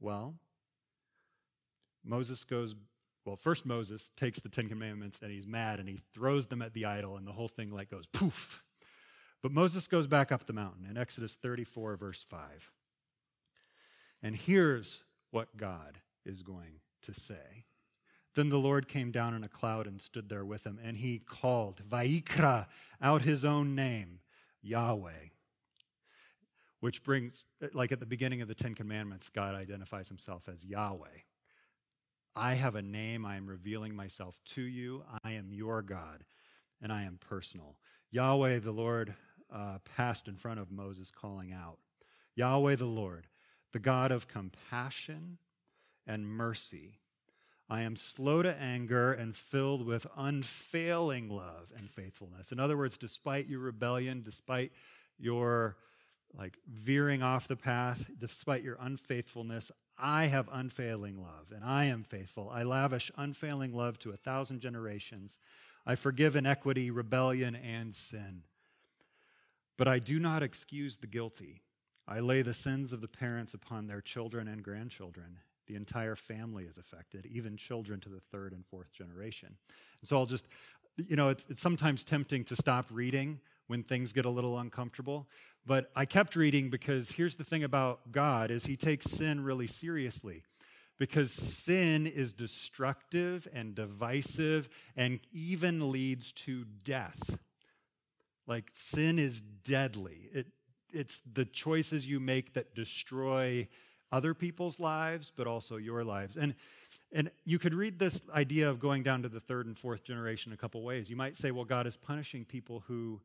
Well, 0.02 0.36
Moses 2.04 2.44
goes, 2.44 2.76
well, 3.26 3.38
first 3.38 3.66
Moses 3.66 4.12
takes 4.18 4.42
the 4.42 4.50
Ten 4.50 4.68
Commandments 4.68 5.20
and 5.22 5.32
he's 5.32 5.48
mad 5.48 5.80
and 5.80 5.88
he 5.88 6.02
throws 6.14 6.48
them 6.48 6.62
at 6.62 6.74
the 6.74 6.86
idol 6.86 7.16
and 7.16 7.26
the 7.26 7.32
whole 7.32 7.48
thing 7.48 7.72
like 7.72 7.92
goes 7.92 8.08
poof. 8.08 8.64
But 9.42 9.54
Moses 9.54 9.88
goes 9.88 10.08
back 10.08 10.34
up 10.34 10.46
the 10.46 10.54
mountain 10.54 10.86
in 10.90 10.98
Exodus 10.98 11.36
34, 11.36 11.96
verse 11.96 12.26
5. 12.30 12.72
And 14.22 14.36
here's 14.36 15.04
what 15.32 15.56
God 15.58 16.00
is 16.26 16.42
going 16.42 16.82
to 17.04 17.14
say. 17.14 17.66
Then 18.36 18.50
the 18.50 18.60
Lord 18.60 18.88
came 18.88 19.12
down 19.12 19.34
in 19.34 19.44
a 19.44 19.50
cloud 19.50 19.88
and 19.88 20.02
stood 20.02 20.30
there 20.30 20.46
with 20.46 20.66
him, 20.66 20.80
and 20.84 20.98
he 20.98 21.20
called, 21.20 21.82
Vayikra, 21.90 22.68
out 23.02 23.24
his 23.24 23.44
own 23.44 23.76
name, 23.76 24.20
Yahweh. 24.62 25.30
Which 26.80 27.04
brings, 27.04 27.44
like 27.74 27.92
at 27.92 28.00
the 28.00 28.06
beginning 28.06 28.42
of 28.42 28.48
the 28.48 28.56
Ten 28.56 28.76
Commandments, 28.76 29.30
God 29.30 29.56
identifies 29.56 30.08
himself 30.08 30.48
as 30.48 30.64
Yahweh. 30.64 31.08
I 32.36 32.54
have 32.54 32.76
a 32.76 32.82
name, 32.82 33.26
I 33.26 33.36
am 33.36 33.48
revealing 33.48 33.96
myself 33.96 34.40
to 34.54 34.62
you. 34.62 35.04
I 35.24 35.32
am 35.32 35.52
your 35.52 35.82
God, 35.82 36.24
and 36.82 36.94
I 36.94 37.04
am 37.04 37.18
personal. 37.20 37.78
Yahweh, 38.12 38.60
the 38.60 38.72
Lord, 38.72 39.16
uh, 39.52 39.80
passed 39.84 40.28
in 40.28 40.38
front 40.38 40.60
of 40.60 40.72
Moses, 40.72 41.12
calling 41.12 41.52
out, 41.52 41.80
Yahweh, 42.36 42.76
the 42.76 42.86
Lord, 42.86 43.28
the 43.72 43.80
God 43.80 44.12
of 44.12 44.28
compassion 44.28 45.38
and 46.08 46.28
mercy 46.28 47.00
I 47.70 47.82
am 47.82 47.96
slow 47.96 48.42
to 48.42 48.56
anger 48.60 49.14
and 49.14 49.36
filled 49.38 49.86
with 49.86 50.08
unfailing 50.18 51.30
love 51.30 51.72
and 51.78 51.90
faithfulness. 51.90 52.52
In 52.52 52.60
other 52.60 52.76
words, 52.76 52.98
despite 52.98 53.48
your 53.48 53.60
rebellion, 53.60 54.24
despite 54.24 54.72
your 55.20 55.78
like 56.34 56.58
veering 56.68 57.22
off 57.22 57.48
the 57.48 57.56
path, 57.56 58.10
despite 58.18 58.64
your 58.64 58.78
unfaithfulness, 58.80 59.72
I 59.98 60.26
have 60.26 60.50
unfailing 60.52 61.22
love 61.22 61.52
and 61.54 61.64
I 61.64 61.86
am 61.86 62.04
faithful. 62.04 62.50
I 62.52 62.64
lavish 62.64 63.12
unfailing 63.18 63.74
love 63.74 64.00
to 64.00 64.12
a 64.12 64.18
thousand 64.18 64.62
generations. 64.62 65.38
I 65.86 65.96
forgive 65.96 66.36
iniquity, 66.36 66.90
rebellion, 66.90 67.56
and 67.56 67.94
sin. 67.94 68.44
But 69.78 69.88
I 69.88 70.00
do 70.00 70.20
not 70.20 70.42
excuse 70.42 70.98
the 70.98 71.08
guilty. 71.08 71.62
I 72.10 72.20
lay 72.20 72.42
the 72.42 72.54
sins 72.54 72.92
of 72.92 73.02
the 73.02 73.08
parents 73.08 73.54
upon 73.54 73.88
their 73.88 74.02
children 74.02 74.48
and 74.48 74.64
grandchildren 74.64 75.38
the 75.70 75.76
entire 75.76 76.16
family 76.16 76.66
is 76.66 76.78
affected, 76.78 77.28
even 77.28 77.56
children 77.56 78.00
to 78.02 78.10
the 78.10 78.20
third 78.32 78.54
and 78.54 78.66
fourth 78.66 78.92
generation. 78.92 79.56
And 80.02 80.10
so 80.10 80.18
I'll 80.18 80.26
just, 80.26 80.48
you 80.98 81.16
know, 81.16 81.30
it's, 81.30 81.46
it's 81.48 81.62
sometimes 81.62 82.04
tempting 82.04 82.44
to 82.46 82.56
stop 82.56 82.88
reading 82.90 83.40
when 83.68 83.84
things 83.84 84.12
get 84.12 84.26
a 84.26 84.30
little 84.30 84.58
uncomfortable. 84.58 85.28
But 85.68 85.92
I 85.96 86.06
kept 86.06 86.36
reading 86.36 86.72
because 86.72 87.12
here's 87.12 87.36
the 87.36 87.44
thing 87.44 87.64
about 87.64 88.12
God 88.12 88.50
is 88.50 88.66
he 88.66 88.76
takes 88.76 89.06
sin 89.12 89.44
really 89.44 89.68
seriously. 89.68 90.44
Because 90.98 91.32
sin 91.32 92.08
is 92.08 92.34
destructive 92.34 93.48
and 93.54 93.76
divisive 93.76 94.68
and 94.98 95.20
even 95.32 95.92
leads 95.92 96.32
to 96.34 96.66
death. 96.84 97.38
Like 98.48 98.66
sin 98.74 99.20
is 99.20 99.40
deadly. 99.64 100.30
It, 100.34 100.48
it's 100.94 101.22
the 101.34 101.46
choices 101.46 102.08
you 102.08 102.20
make 102.20 102.54
that 102.54 102.76
destroy 102.76 103.68
other 104.12 104.34
people's 104.34 104.80
lives, 104.80 105.32
but 105.36 105.48
also 105.48 105.78
your 105.78 106.04
lives. 106.04 106.38
And 106.38 106.56
and 107.12 107.32
you 107.44 107.58
could 107.58 107.74
read 107.74 107.98
this 107.98 108.22
idea 108.34 108.70
of 108.70 108.80
going 108.80 109.02
down 109.02 109.24
to 109.24 109.30
the 109.30 109.40
third 109.40 109.66
and 109.66 109.78
fourth 109.78 110.04
generation 110.04 110.54
a 110.54 110.58
couple 110.58 110.84
ways. 110.84 111.10
You 111.10 111.16
might 111.16 111.36
say, 111.36 111.50
well, 111.50 111.66
God 111.66 111.88
is 111.88 111.96
punishing 111.96 112.46
people 112.46 112.84
who 112.88 113.20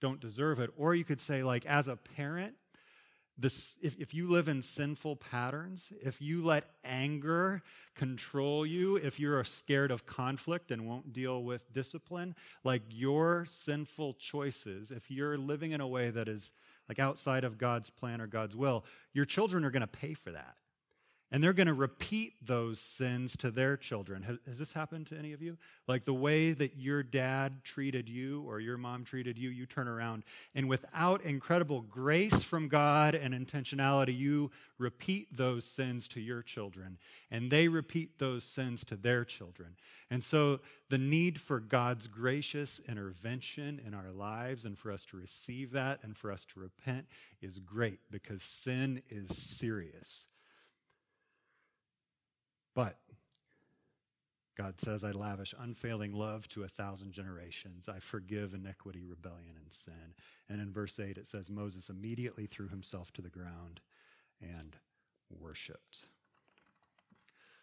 don't 0.00 0.20
deserve 0.20 0.60
it. 0.60 0.70
Or 0.76 0.94
you 0.94 1.04
could 1.04 1.20
say, 1.20 1.42
like, 1.42 1.64
as 1.64 1.88
a 1.88 1.96
parent, 1.96 2.54
this, 3.38 3.78
if, 3.80 3.98
if 3.98 4.12
you 4.12 4.28
live 4.28 4.48
in 4.48 4.60
sinful 4.60 5.16
patterns, 5.16 5.90
if 6.02 6.20
you 6.20 6.44
let 6.44 6.64
anger 6.84 7.62
control 7.94 8.66
you, 8.66 8.96
if 8.96 9.18
you're 9.18 9.42
scared 9.44 9.90
of 9.90 10.04
conflict 10.04 10.70
and 10.70 10.86
won't 10.86 11.14
deal 11.14 11.42
with 11.42 11.72
discipline, 11.72 12.34
like 12.64 12.82
your 12.90 13.46
sinful 13.48 14.14
choices, 14.14 14.90
if 14.90 15.10
you're 15.10 15.38
living 15.38 15.72
in 15.72 15.80
a 15.80 15.88
way 15.88 16.10
that 16.10 16.28
is 16.28 16.52
like 16.90 16.98
outside 16.98 17.44
of 17.44 17.56
God's 17.56 17.88
plan 17.88 18.20
or 18.20 18.26
God's 18.26 18.56
will, 18.56 18.84
your 19.12 19.24
children 19.24 19.64
are 19.64 19.70
going 19.70 19.82
to 19.82 19.86
pay 19.86 20.12
for 20.12 20.32
that. 20.32 20.56
And 21.32 21.44
they're 21.44 21.52
going 21.52 21.68
to 21.68 21.74
repeat 21.74 22.44
those 22.44 22.80
sins 22.80 23.36
to 23.36 23.52
their 23.52 23.76
children. 23.76 24.22
Has, 24.24 24.38
has, 24.48 24.58
this 24.58 24.72
happened 24.72 25.06
to 25.08 25.16
any 25.16 25.32
of 25.32 25.40
you? 25.40 25.56
Like 25.86 26.04
the 26.04 26.12
way 26.12 26.50
that 26.52 26.76
your 26.76 27.04
dad 27.04 27.62
treated 27.62 28.08
you 28.08 28.42
or 28.48 28.58
your 28.58 28.76
mom 28.76 29.04
treated 29.04 29.38
you, 29.38 29.50
you 29.50 29.64
turn 29.64 29.86
around. 29.86 30.24
And 30.56 30.68
without 30.68 31.22
incredible 31.22 31.82
grace 31.82 32.42
from 32.42 32.66
God 32.66 33.14
and 33.14 33.32
intentionality, 33.32 34.16
you 34.18 34.50
repeat 34.78 35.36
those 35.36 35.64
sins 35.64 36.08
to 36.08 36.20
your 36.20 36.42
children. 36.42 36.98
And 37.30 37.48
they 37.48 37.68
repeat 37.68 38.18
those 38.18 38.42
sins 38.42 38.82
to 38.86 38.96
their 38.96 39.24
children. 39.24 39.76
And 40.10 40.24
so 40.24 40.58
the 40.88 40.98
need 40.98 41.40
for 41.40 41.60
God's 41.60 42.08
gracious 42.08 42.80
intervention 42.88 43.80
in 43.86 43.94
our 43.94 44.10
lives 44.10 44.64
and 44.64 44.76
for 44.76 44.90
us 44.90 45.04
to 45.06 45.16
receive 45.16 45.70
that 45.72 46.00
and 46.02 46.16
for 46.16 46.32
us 46.32 46.44
to 46.54 46.58
repent 46.58 47.06
is 47.40 47.60
great 47.60 48.00
because 48.10 48.42
sin 48.42 49.00
is 49.08 49.28
serious. 49.28 50.24
But 52.74 52.96
God 54.56 54.78
says, 54.78 55.04
I 55.04 55.12
lavish 55.12 55.54
unfailing 55.58 56.12
love 56.12 56.46
to 56.48 56.64
a 56.64 56.68
thousand 56.68 57.12
generations. 57.12 57.88
I 57.88 57.98
forgive 57.98 58.52
iniquity, 58.52 59.02
rebellion, 59.04 59.54
and 59.56 59.72
sin. 59.72 60.14
And 60.48 60.60
in 60.60 60.72
verse 60.72 61.00
8, 61.00 61.16
it 61.16 61.26
says, 61.26 61.50
Moses 61.50 61.88
immediately 61.88 62.46
threw 62.46 62.68
himself 62.68 63.12
to 63.14 63.22
the 63.22 63.30
ground 63.30 63.80
and 64.42 64.76
worshiped. 65.40 66.04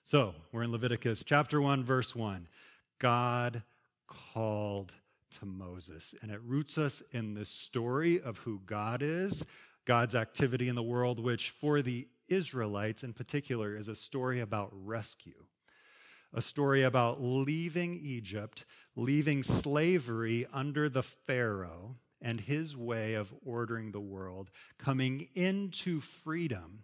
So 0.05 0.33
we're 0.51 0.63
in 0.63 0.71
Leviticus 0.71 1.23
chapter 1.25 1.61
1, 1.61 1.83
verse 1.83 2.15
1. 2.15 2.47
God 2.97 3.61
called 4.07 4.93
to 5.39 5.45
Moses. 5.45 6.15
And 6.21 6.31
it 6.31 6.41
roots 6.43 6.77
us 6.77 7.03
in 7.11 7.33
this 7.33 7.49
story 7.49 8.21
of 8.21 8.37
who 8.39 8.61
God 8.65 9.01
is, 9.01 9.43
God's 9.85 10.15
activity 10.15 10.67
in 10.67 10.75
the 10.75 10.83
world, 10.83 11.19
which 11.19 11.51
for 11.51 11.81
the 11.81 12.07
Israelites 12.27 13.03
in 13.03 13.13
particular 13.13 13.75
is 13.75 13.87
a 13.87 13.95
story 13.95 14.39
about 14.39 14.69
rescue, 14.71 15.45
a 16.33 16.41
story 16.41 16.83
about 16.83 17.21
leaving 17.21 17.99
Egypt, 18.01 18.65
leaving 18.95 19.43
slavery 19.43 20.45
under 20.53 20.89
the 20.89 21.03
Pharaoh 21.03 21.95
and 22.21 22.41
his 22.41 22.75
way 22.75 23.13
of 23.13 23.33
ordering 23.45 23.91
the 23.91 23.99
world, 23.99 24.49
coming 24.77 25.27
into 25.35 26.01
freedom. 26.01 26.83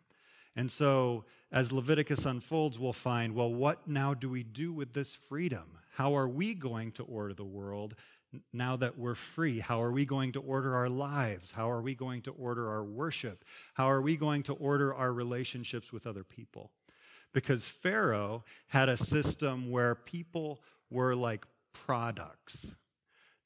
And 0.55 0.71
so, 0.71 1.25
as 1.51 1.71
Leviticus 1.71 2.25
unfolds, 2.25 2.77
we'll 2.77 2.93
find 2.93 3.33
well, 3.33 3.51
what 3.51 3.87
now 3.87 4.13
do 4.13 4.29
we 4.29 4.43
do 4.43 4.71
with 4.71 4.93
this 4.93 5.15
freedom? 5.15 5.77
How 5.95 6.15
are 6.15 6.27
we 6.27 6.53
going 6.53 6.91
to 6.93 7.03
order 7.03 7.33
the 7.33 7.43
world 7.43 7.95
now 8.51 8.75
that 8.77 8.97
we're 8.97 9.15
free, 9.15 9.59
how 9.59 9.81
are 9.81 9.91
we 9.91 10.05
going 10.05 10.31
to 10.33 10.41
order 10.41 10.75
our 10.75 10.89
lives? 10.89 11.51
How 11.51 11.69
are 11.69 11.81
we 11.81 11.95
going 11.95 12.21
to 12.23 12.31
order 12.31 12.69
our 12.69 12.83
worship? 12.83 13.43
How 13.73 13.89
are 13.89 14.01
we 14.01 14.17
going 14.17 14.43
to 14.43 14.53
order 14.53 14.93
our 14.93 15.11
relationships 15.11 15.91
with 15.91 16.07
other 16.07 16.23
people? 16.23 16.71
Because 17.33 17.65
Pharaoh 17.65 18.43
had 18.67 18.89
a 18.89 18.97
system 18.97 19.71
where 19.71 19.95
people 19.95 20.61
were 20.89 21.15
like 21.15 21.45
products, 21.73 22.75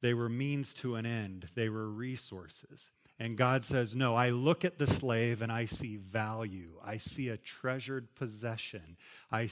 they 0.01 0.13
were 0.13 0.29
means 0.29 0.73
to 0.75 0.95
an 0.95 1.05
end, 1.05 1.47
they 1.55 1.69
were 1.69 1.89
resources. 1.89 2.91
And 3.19 3.35
God 3.35 3.63
says, 3.63 3.95
No, 3.95 4.13
I 4.13 4.29
look 4.29 4.63
at 4.63 4.77
the 4.77 4.85
slave 4.85 5.41
and 5.41 5.51
I 5.51 5.65
see 5.65 5.97
value. 5.97 6.79
I 6.85 6.97
see 6.97 7.29
a 7.29 7.37
treasured 7.37 8.13
possession. 8.13 8.97
I 9.31 9.49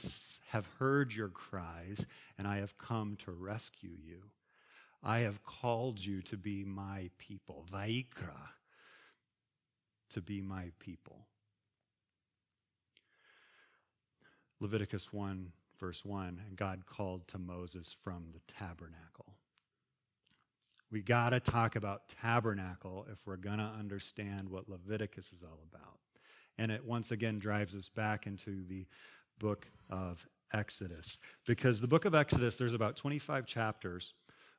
have 0.50 0.66
heard 0.78 1.12
your 1.12 1.28
cries 1.28 2.06
and 2.38 2.46
I 2.46 2.58
have 2.58 2.78
come 2.78 3.16
to 3.24 3.32
rescue 3.32 3.96
you. 4.04 4.22
I 5.02 5.20
have 5.20 5.44
called 5.44 6.04
you 6.04 6.22
to 6.22 6.36
be 6.36 6.64
my 6.64 7.10
people. 7.18 7.64
Vayikra, 7.72 8.48
to 10.10 10.20
be 10.20 10.40
my 10.40 10.70
people. 10.78 11.26
Leviticus 14.60 15.12
1, 15.12 15.52
verse 15.78 16.04
1, 16.04 16.40
and 16.46 16.56
God 16.56 16.86
called 16.86 17.28
to 17.28 17.38
Moses 17.38 17.94
from 18.02 18.28
the 18.32 18.40
tabernacle. 18.52 19.36
We 20.90 21.02
got 21.02 21.30
to 21.30 21.40
talk 21.40 21.76
about 21.76 22.08
tabernacle 22.22 23.06
if 23.12 23.18
we're 23.26 23.36
going 23.36 23.58
to 23.58 23.64
understand 23.64 24.48
what 24.48 24.68
Leviticus 24.68 25.32
is 25.32 25.42
all 25.42 25.60
about. 25.70 25.98
And 26.58 26.72
it 26.72 26.84
once 26.84 27.10
again 27.10 27.38
drives 27.38 27.74
us 27.74 27.88
back 27.88 28.26
into 28.26 28.64
the 28.66 28.86
book 29.38 29.66
of 29.90 30.26
Exodus. 30.52 31.18
Because 31.46 31.80
the 31.80 31.88
book 31.88 32.04
of 32.04 32.14
Exodus, 32.14 32.56
there's 32.56 32.72
about 32.72 32.96
25 32.96 33.46
chapters 33.46 34.14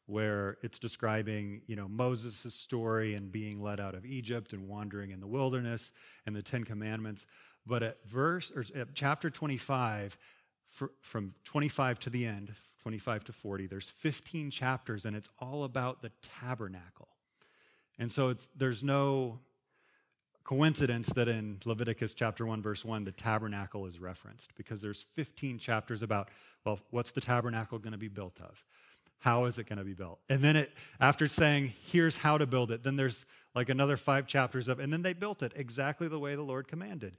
where 0.08 0.58
it's 0.64 0.80
describing, 0.80 1.62
you 1.68 1.76
know, 1.76 1.88
Moses' 1.88 2.54
story 2.54 3.14
and 3.14 3.32
being 3.32 3.62
led 3.62 3.80
out 3.80 3.94
of 3.94 4.06
Egypt 4.06 4.54
and 4.54 4.68
wandering 4.68 5.12
in 5.12 5.20
the 5.20 5.28
wilderness 5.28 5.92
and 6.26 6.36
the 6.36 6.42
Ten 6.42 6.64
Commandments. 6.64 7.26
But 7.66 7.84
at 7.84 7.98
verse 8.08 8.52
or 8.56 8.66
at 8.74 8.96
chapter 8.96 9.30
25, 9.30 10.18
for, 10.70 10.92
from 11.02 11.34
25 11.44 12.00
to 12.00 12.10
the 12.10 12.26
end, 12.26 12.54
25 12.82 13.26
to 13.26 13.34
40, 13.34 13.68
there's 13.68 13.90
15 13.90 14.50
chapters, 14.50 15.06
and 15.06 15.16
it's 15.16 15.30
all 15.40 15.66
about 15.66 16.02
the 16.02 16.12
tabernacle. 16.40 17.10
And 18.00 18.10
so 18.10 18.30
it's, 18.30 18.48
there's 18.56 18.84
no 18.84 19.40
coincidence 20.46 21.08
that 21.08 21.28
in 21.28 21.60
Leviticus 21.66 22.14
chapter 22.14 22.46
1, 22.46 22.62
verse 22.62 22.86
1, 22.86 23.04
the 23.04 23.12
tabernacle 23.12 23.86
is 23.86 24.00
referenced 24.00 24.56
because 24.56 24.82
there's 24.82 25.06
15 25.16 25.60
chapters 25.60 26.02
about, 26.02 26.30
well, 26.64 26.80
what's 26.92 27.12
the 27.12 27.20
tabernacle 27.20 27.78
going 27.80 27.92
to 27.92 27.98
be 27.98 28.08
built 28.08 28.40
of? 28.40 28.64
How 29.20 29.46
is 29.46 29.58
it 29.58 29.68
going 29.68 29.80
to 29.80 29.86
be 29.86 29.94
built? 29.94 30.20
And 30.30 30.44
then 30.44 30.56
it, 30.56 30.72
after 31.00 31.28
saying, 31.28 31.74
here's 31.92 32.18
how 32.18 32.38
to 32.38 32.46
build 32.46 32.72
it, 32.72 32.84
then 32.84 32.96
there's 32.96 33.26
like 33.56 33.70
another 33.70 33.98
five 33.98 34.28
chapters 34.28 34.68
of, 34.68 34.80
and 34.80 34.94
then 34.94 35.02
they 35.02 35.14
built 35.14 35.42
it 35.42 35.52
exactly 35.56 36.08
the 36.08 36.20
way 36.20 36.36
the 36.36 36.44
Lord 36.44 36.68
commanded. 36.68 37.18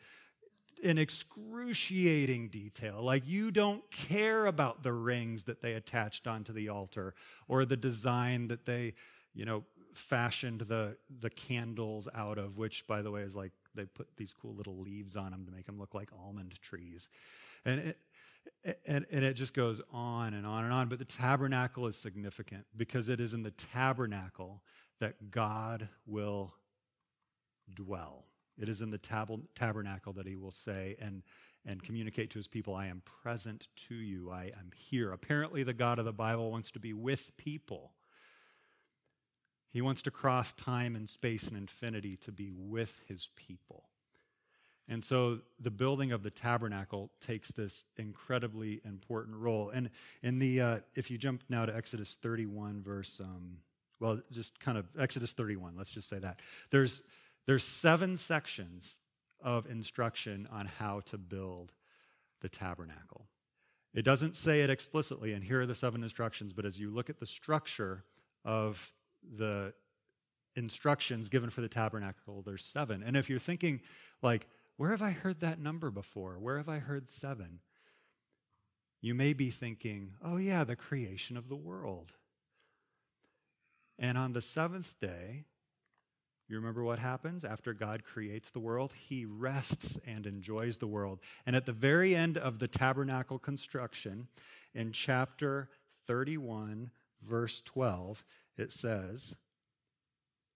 In 0.81 0.97
excruciating 0.97 2.51
detail. 2.51 3.03
Like 3.03 3.27
you 3.27 3.51
don't 3.51 3.83
care 3.91 4.47
about 4.47 4.85
the 4.85 4.93
rings 4.93 5.43
that 5.45 5.61
they 5.61 5.75
attached 5.75 6.29
onto 6.29 6.53
the 6.53 6.69
altar 6.69 7.15
or 7.49 7.65
the 7.65 7.77
design 7.77 8.47
that 8.49 8.65
they, 8.65 8.95
you 9.35 9.45
know, 9.45 9.65
fashioned 9.93 10.61
the 10.61 10.97
the 11.21 11.31
candles 11.31 12.07
out 12.15 12.39
of, 12.39 12.57
which 12.57 12.87
by 12.87 13.03
the 13.03 13.11
way 13.11 13.23
is 13.23 13.35
like 13.35 13.51
they 13.75 13.85
put 13.87 14.07
these 14.17 14.33
cool 14.33 14.55
little 14.55 14.79
leaves 14.79 15.17
on 15.17 15.33
them 15.33 15.45
to 15.47 15.51
make 15.51 15.67
them 15.67 15.79
look 15.81 15.95
like 15.95 16.11
almond 16.17 16.55
trees. 16.63 17.09
And 17.65 17.81
it, 17.81 17.99
and, 18.87 19.07
and 19.11 19.25
it 19.25 19.35
just 19.35 19.55
goes 19.55 19.81
on 19.93 20.35
and 20.35 20.47
on 20.47 20.65
and 20.65 20.73
on. 20.73 20.89
But 20.89 20.99
the 20.99 21.05
tabernacle 21.05 21.87
is 21.87 21.97
significant 21.97 22.67
because 22.77 23.09
it 23.09 23.21
is 23.21 23.35
in 23.35 23.43
the 23.43 23.51
tabernacle 23.51 24.63
that 25.01 25.31
God 25.31 25.89
will 26.07 26.55
dwell. 27.75 28.25
It 28.59 28.69
is 28.69 28.83
in 28.83 28.91
the 28.91 28.99
tab- 28.99 29.47
tabernacle 29.55 30.13
that 30.15 30.27
he 30.27 30.37
will 30.37 30.51
say 30.51 30.97
and, 31.01 31.23
and 31.65 31.83
communicate 31.83 32.31
to 32.31 32.39
his 32.39 32.49
people, 32.49 32.75
I 32.75 32.87
am 32.87 33.03
present 33.23 33.69
to 33.89 33.95
you. 33.95 34.31
I 34.31 34.45
am 34.59 34.73
here. 34.75 35.13
Apparently, 35.13 35.63
the 35.63 35.75
God 35.75 35.99
of 35.99 36.05
the 36.05 36.13
Bible 36.13 36.51
wants 36.51 36.71
to 36.73 36.81
be 36.81 36.93
with 36.93 37.37
people. 37.37 37.93
He 39.71 39.83
wants 39.83 40.03
to 40.03 40.11
cross 40.11 40.53
time 40.53 40.97
and 40.97 41.09
space 41.09 41.47
and 41.47 41.57
infinity 41.57 42.17
to 42.17 42.33
be 42.33 42.51
with 42.51 43.03
his 43.07 43.29
people. 43.37 43.91
And 44.89 45.05
so 45.05 45.41
the 45.61 45.71
building 45.71 46.13
of 46.13 46.23
the 46.23 46.31
tabernacle 46.31 47.11
takes 47.27 47.51
this 47.51 47.85
incredibly 47.97 48.81
important 48.85 49.37
role. 49.37 49.69
And 49.69 49.91
in 50.23 50.39
the, 50.39 50.61
uh, 50.61 50.79
if 50.95 51.11
you 51.11 51.19
jump 51.19 51.43
now 51.49 51.67
to 51.67 51.77
Exodus 51.77 52.17
31, 52.23 52.83
verse, 52.83 53.21
um, 53.21 53.59
well, 54.01 54.21
just 54.33 54.59
kind 54.61 54.79
of 54.79 54.87
Exodus 54.99 55.33
31, 55.33 55.75
let's 55.77 55.91
just 55.91 56.09
say 56.09 56.19
that. 56.19 56.41
There's, 56.71 57.03
there's 57.47 57.65
seven 57.65 58.17
sections 58.17 58.99
of 59.43 59.67
instruction 59.67 60.49
on 60.51 60.67
how 60.67 61.01
to 61.07 61.19
build 61.19 61.73
the 62.41 62.49
tabernacle. 62.49 63.27
It 63.95 64.03
doesn't 64.03 64.37
say 64.37 64.61
it 64.61 64.71
explicitly, 64.71 65.33
and 65.33 65.43
here 65.43 65.61
are 65.61 65.67
the 65.67 65.75
seven 65.75 66.03
instructions, 66.03 66.53
but 66.53 66.65
as 66.65 66.79
you 66.79 66.91
look 66.91 67.11
at 67.11 67.19
the 67.19 67.27
structure 67.27 68.05
of 68.45 68.93
the 69.37 69.73
instructions 70.57 71.29
given 71.29 71.51
for 71.51 71.61
the 71.61 71.69
tabernacle, 71.69 72.43
there's 72.43 72.65
seven. 72.65 73.03
And 73.03 73.17
if 73.17 73.29
you're 73.31 73.39
thinking, 73.39 73.81
like, 74.23 74.47
where 74.79 74.91
have 74.91 75.03
I 75.03 75.11
heard 75.11 75.41
that 75.41 75.61
number 75.61 75.91
before? 75.91 76.39
Where 76.39 76.57
have 76.57 76.69
I 76.69 76.79
heard 76.79 77.11
seven? 77.11 77.59
You 79.01 79.15
may 79.15 79.33
be 79.33 79.51
thinking, 79.51 80.15
oh, 80.25 80.37
yeah, 80.37 80.65
the 80.65 80.77
creation 80.77 81.37
of 81.37 81.49
the 81.49 81.57
world. 81.57 82.13
And 83.99 84.17
on 84.17 84.33
the 84.33 84.41
seventh 84.41 84.99
day, 85.01 85.45
you 86.49 86.57
remember 86.57 86.85
what 86.85 87.01
happens 87.01 87.45
after 87.45 87.75
God 87.75 88.05
creates 88.05 88.51
the 88.51 88.61
world? 88.61 88.95
He 88.97 89.27
rests 89.27 89.99
and 90.07 90.27
enjoys 90.27 90.79
the 90.79 90.87
world. 90.87 91.19
And 91.45 91.57
at 91.57 91.67
the 91.67 91.73
very 91.73 92.15
end 92.15 92.39
of 92.39 92.61
the 92.61 92.69
tabernacle 92.69 93.39
construction, 93.41 94.29
in 94.75 94.93
chapter 94.93 95.69
31, 96.07 96.91
verse 97.29 97.63
12, 97.65 98.25
it 98.57 98.73
says, 98.73 99.35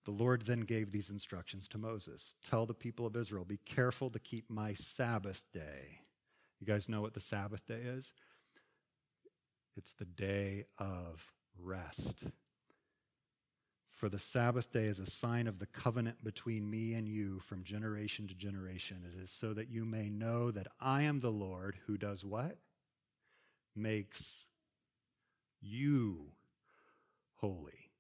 the 0.05 0.11
Lord 0.11 0.43
then 0.43 0.61
gave 0.61 0.91
these 0.91 1.11
instructions 1.11 1.69
to 1.69 1.79
Moses 1.79 2.35
Tell 2.49 2.67
the 2.67 2.75
people 2.75 3.07
of 3.07 3.17
Israel, 3.17 3.45
be 3.45 3.59
careful 3.59 4.11
to 4.11 4.19
keep 4.19 4.51
my 4.51 4.75
Sabbath 4.75 5.43
day. 5.53 6.01
You 6.61 6.67
guys 6.67 6.89
know 6.89 7.01
what 7.01 7.15
the 7.15 7.21
Sabbath 7.21 7.67
day 7.67 7.81
is? 7.85 8.13
It's 9.77 9.93
the 9.99 10.05
day 10.05 10.67
of 10.79 11.25
rest. 11.59 12.25
For 13.91 14.09
the 14.09 14.19
Sabbath 14.19 14.73
day 14.73 14.87
is 14.87 14.99
a 14.99 15.07
sign 15.07 15.47
of 15.47 15.61
the 15.61 15.67
covenant 15.67 16.25
between 16.25 16.69
me 16.69 16.95
and 16.95 17.09
you 17.09 17.39
from 17.39 17.63
generation 17.63 18.27
to 18.29 18.35
generation. 18.35 19.05
It 19.07 19.23
is 19.23 19.31
so 19.31 19.55
that 19.55 19.71
you 19.71 19.85
may 19.85 20.09
know 20.09 20.51
that 20.51 20.67
I 20.81 21.03
am 21.03 21.21
the 21.21 21.31
Lord 21.31 21.77
who 21.87 21.97
does 21.97 22.25
what? 22.25 22.59
Makes 23.77 24.35
you 25.61 26.33
holy. 27.37 27.92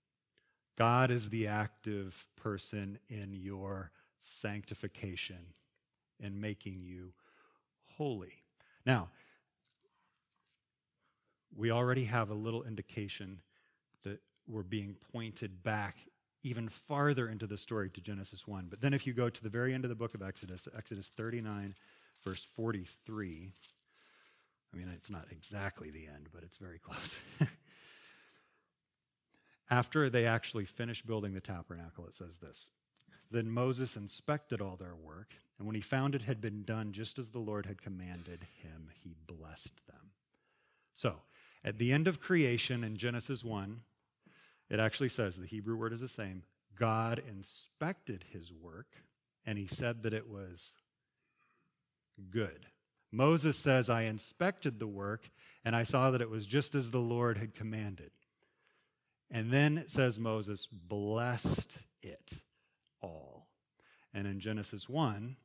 God 0.76 1.10
is 1.10 1.28
the 1.28 1.48
active 1.48 2.26
person 2.36 2.98
in 3.08 3.32
your 3.32 3.90
sanctification 4.18 5.54
and 6.20 6.40
making 6.40 6.82
you 6.82 7.12
holy. 7.96 8.32
Now, 8.86 9.10
we 11.54 11.70
already 11.70 12.04
have 12.04 12.30
a 12.30 12.34
little 12.34 12.62
indication 12.62 13.40
that 14.04 14.20
we're 14.48 14.62
being 14.62 14.96
pointed 15.12 15.62
back 15.62 15.96
even 16.42 16.68
farther 16.68 17.28
into 17.28 17.46
the 17.46 17.56
story 17.56 17.88
to 17.90 18.00
Genesis 18.00 18.48
1. 18.48 18.66
But 18.68 18.80
then 18.80 18.94
if 18.94 19.06
you 19.06 19.12
go 19.12 19.28
to 19.28 19.42
the 19.42 19.48
very 19.48 19.74
end 19.74 19.84
of 19.84 19.90
the 19.90 19.94
book 19.94 20.14
of 20.14 20.22
Exodus, 20.22 20.66
Exodus 20.76 21.12
39, 21.16 21.74
verse 22.24 22.46
43, 22.56 23.52
I 24.72 24.76
mean, 24.76 24.88
it's 24.94 25.10
not 25.10 25.26
exactly 25.30 25.90
the 25.90 26.06
end, 26.06 26.28
but 26.32 26.42
it's 26.42 26.56
very 26.56 26.78
close. 26.82 27.16
After 29.72 30.10
they 30.10 30.26
actually 30.26 30.66
finished 30.66 31.06
building 31.06 31.32
the 31.32 31.40
tabernacle, 31.40 32.06
it 32.06 32.12
says 32.12 32.36
this 32.36 32.68
Then 33.30 33.50
Moses 33.50 33.96
inspected 33.96 34.60
all 34.60 34.76
their 34.76 34.94
work, 34.94 35.32
and 35.56 35.66
when 35.66 35.74
he 35.74 35.80
found 35.80 36.14
it 36.14 36.20
had 36.20 36.42
been 36.42 36.62
done 36.62 36.92
just 36.92 37.18
as 37.18 37.30
the 37.30 37.38
Lord 37.38 37.64
had 37.64 37.80
commanded 37.80 38.40
him, 38.62 38.90
he 39.02 39.14
blessed 39.26 39.72
them. 39.86 40.10
So, 40.94 41.22
at 41.64 41.78
the 41.78 41.90
end 41.90 42.06
of 42.06 42.20
creation 42.20 42.84
in 42.84 42.98
Genesis 42.98 43.42
1, 43.42 43.80
it 44.68 44.78
actually 44.78 45.08
says 45.08 45.36
the 45.36 45.46
Hebrew 45.46 45.76
word 45.76 45.94
is 45.94 46.02
the 46.02 46.08
same 46.08 46.42
God 46.76 47.22
inspected 47.26 48.26
his 48.30 48.52
work, 48.52 48.88
and 49.46 49.56
he 49.56 49.66
said 49.66 50.02
that 50.02 50.12
it 50.12 50.28
was 50.28 50.74
good. 52.28 52.66
Moses 53.10 53.56
says, 53.56 53.88
I 53.88 54.02
inspected 54.02 54.78
the 54.78 54.86
work, 54.86 55.30
and 55.64 55.74
I 55.74 55.84
saw 55.84 56.10
that 56.10 56.20
it 56.20 56.28
was 56.28 56.44
just 56.44 56.74
as 56.74 56.90
the 56.90 56.98
Lord 56.98 57.38
had 57.38 57.54
commanded. 57.54 58.10
And 59.32 59.50
then 59.50 59.78
it 59.78 59.90
says 59.90 60.18
Moses 60.18 60.68
blessed 60.70 61.78
it 62.02 62.32
all. 63.00 63.48
And 64.12 64.26
in 64.26 64.38
Genesis 64.38 64.90
1, 64.90 65.36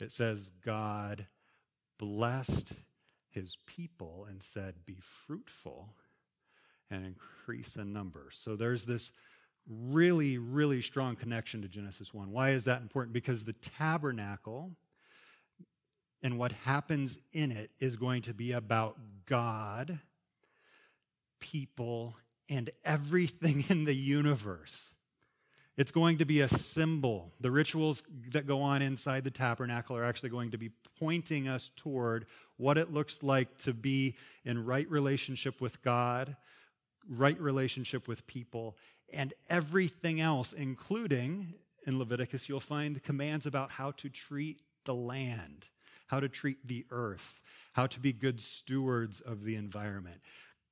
it 0.00 0.10
says 0.10 0.50
God 0.64 1.26
blessed 1.98 2.72
his 3.30 3.58
people 3.66 4.26
and 4.30 4.42
said, 4.42 4.86
Be 4.86 4.98
fruitful 5.26 5.94
and 6.90 7.04
increase 7.04 7.76
in 7.76 7.92
number. 7.92 8.28
So 8.32 8.56
there's 8.56 8.86
this 8.86 9.12
really, 9.68 10.38
really 10.38 10.80
strong 10.80 11.14
connection 11.14 11.60
to 11.62 11.68
Genesis 11.68 12.14
1. 12.14 12.30
Why 12.30 12.50
is 12.50 12.64
that 12.64 12.80
important? 12.80 13.12
Because 13.12 13.44
the 13.44 13.54
tabernacle 13.54 14.72
and 16.22 16.38
what 16.38 16.52
happens 16.52 17.18
in 17.32 17.52
it 17.52 17.70
is 17.78 17.96
going 17.96 18.22
to 18.22 18.32
be 18.32 18.52
about 18.52 18.96
God, 19.26 19.98
people, 21.40 22.16
and 22.48 22.70
everything 22.84 23.64
in 23.68 23.84
the 23.84 23.94
universe. 23.94 24.90
It's 25.76 25.90
going 25.90 26.18
to 26.18 26.24
be 26.24 26.40
a 26.40 26.48
symbol. 26.48 27.32
The 27.40 27.50
rituals 27.50 28.02
that 28.32 28.46
go 28.46 28.62
on 28.62 28.80
inside 28.80 29.24
the 29.24 29.30
tabernacle 29.30 29.96
are 29.96 30.04
actually 30.04 30.28
going 30.28 30.52
to 30.52 30.58
be 30.58 30.70
pointing 31.00 31.48
us 31.48 31.70
toward 31.74 32.26
what 32.56 32.78
it 32.78 32.92
looks 32.92 33.22
like 33.22 33.58
to 33.58 33.72
be 33.72 34.14
in 34.44 34.64
right 34.64 34.88
relationship 34.88 35.60
with 35.60 35.82
God, 35.82 36.36
right 37.08 37.38
relationship 37.40 38.06
with 38.06 38.24
people, 38.26 38.76
and 39.12 39.34
everything 39.50 40.20
else, 40.20 40.52
including 40.52 41.54
in 41.86 41.98
Leviticus, 41.98 42.48
you'll 42.48 42.60
find 42.60 43.02
commands 43.02 43.44
about 43.46 43.70
how 43.70 43.90
to 43.92 44.08
treat 44.08 44.62
the 44.84 44.94
land, 44.94 45.68
how 46.06 46.20
to 46.20 46.28
treat 46.28 46.66
the 46.66 46.86
earth, 46.90 47.40
how 47.72 47.86
to 47.88 48.00
be 48.00 48.12
good 48.12 48.40
stewards 48.40 49.20
of 49.20 49.44
the 49.44 49.56
environment. 49.56 50.20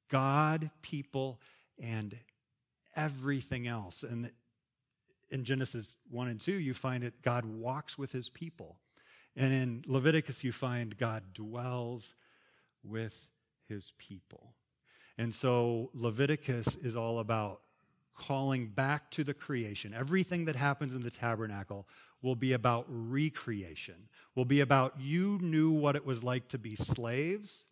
God, 0.09 0.71
people, 0.83 1.41
and 1.81 2.17
everything 2.97 3.67
else. 3.67 4.03
And 4.03 4.31
in 5.31 5.45
Genesis 5.45 5.97
1 6.11 6.29
and 6.29 6.41
2, 6.41 6.53
you 6.53 6.75
find 6.75 7.05
it 7.05 7.23
God 7.23 7.45
walks 7.45 7.97
with 7.97 8.13
his 8.13 8.29
people. 8.29 8.79
And 9.35 9.53
in 9.53 9.85
Leviticus, 9.87 10.45
you 10.45 10.53
find 10.53 10.97
God 10.97 11.23
dwells 11.33 12.15
with 12.85 13.17
his 13.69 13.93
people. 13.99 14.55
And 15.17 15.35
so 15.35 15.91
Leviticus 15.95 16.77
is 16.77 16.97
all 16.97 17.19
about 17.19 17.61
calling 18.15 18.67
back 18.67 19.11
to 19.13 19.25
the 19.25 19.35
creation. 19.35 19.95
Everything 19.95 20.45
that 20.45 20.57
happens 20.57 20.95
in 20.95 21.03
the 21.03 21.11
tabernacle 21.11 21.89
will 22.21 22.37
be 22.37 22.53
about 22.53 22.85
recreation, 22.89 24.09
will 24.35 24.45
be 24.45 24.61
about 24.61 25.01
you 25.01 25.39
knew 25.41 25.71
what 25.71 25.97
it 25.97 26.07
was 26.07 26.23
like 26.23 26.49
to 26.49 26.59
be 26.59 26.77
slaves. 26.77 27.65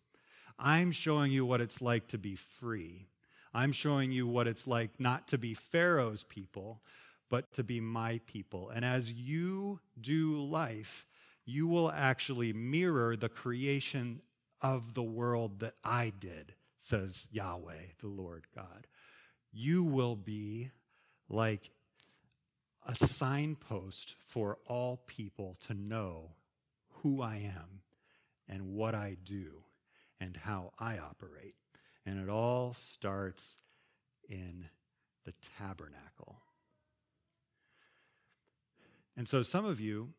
I'm 0.59 0.91
showing 0.91 1.31
you 1.31 1.45
what 1.45 1.61
it's 1.61 1.81
like 1.81 2.07
to 2.07 2.17
be 2.17 2.35
free. 2.35 3.07
I'm 3.53 3.71
showing 3.71 4.11
you 4.11 4.27
what 4.27 4.47
it's 4.47 4.67
like 4.67 4.99
not 4.99 5.27
to 5.29 5.37
be 5.37 5.53
Pharaoh's 5.53 6.23
people, 6.23 6.81
but 7.29 7.53
to 7.53 7.63
be 7.63 7.79
my 7.79 8.19
people. 8.25 8.69
And 8.69 8.85
as 8.85 9.11
you 9.11 9.79
do 9.99 10.37
life, 10.37 11.05
you 11.45 11.67
will 11.67 11.91
actually 11.91 12.53
mirror 12.53 13.15
the 13.15 13.29
creation 13.29 14.21
of 14.61 14.93
the 14.93 15.03
world 15.03 15.59
that 15.59 15.75
I 15.83 16.11
did, 16.17 16.53
says 16.77 17.27
Yahweh, 17.31 17.93
the 17.99 18.07
Lord 18.07 18.45
God. 18.55 18.87
You 19.51 19.83
will 19.83 20.15
be 20.15 20.71
like 21.29 21.71
a 22.87 22.95
signpost 22.95 24.15
for 24.27 24.57
all 24.65 25.01
people 25.07 25.57
to 25.67 25.73
know 25.73 26.31
who 27.01 27.21
I 27.21 27.37
am 27.37 27.81
and 28.47 28.73
what 28.73 28.95
I 28.95 29.17
do 29.23 29.63
and 30.19 30.37
how 30.37 30.71
I 30.79 30.97
operate. 30.99 31.55
And 32.05 32.19
it 32.19 32.29
all 32.29 32.73
starts 32.73 33.43
in 34.27 34.65
the 35.25 35.33
tabernacle. 35.57 36.41
And 39.15 39.27
so 39.27 39.43
some 39.43 39.65
of 39.65 39.79
you 39.79 40.09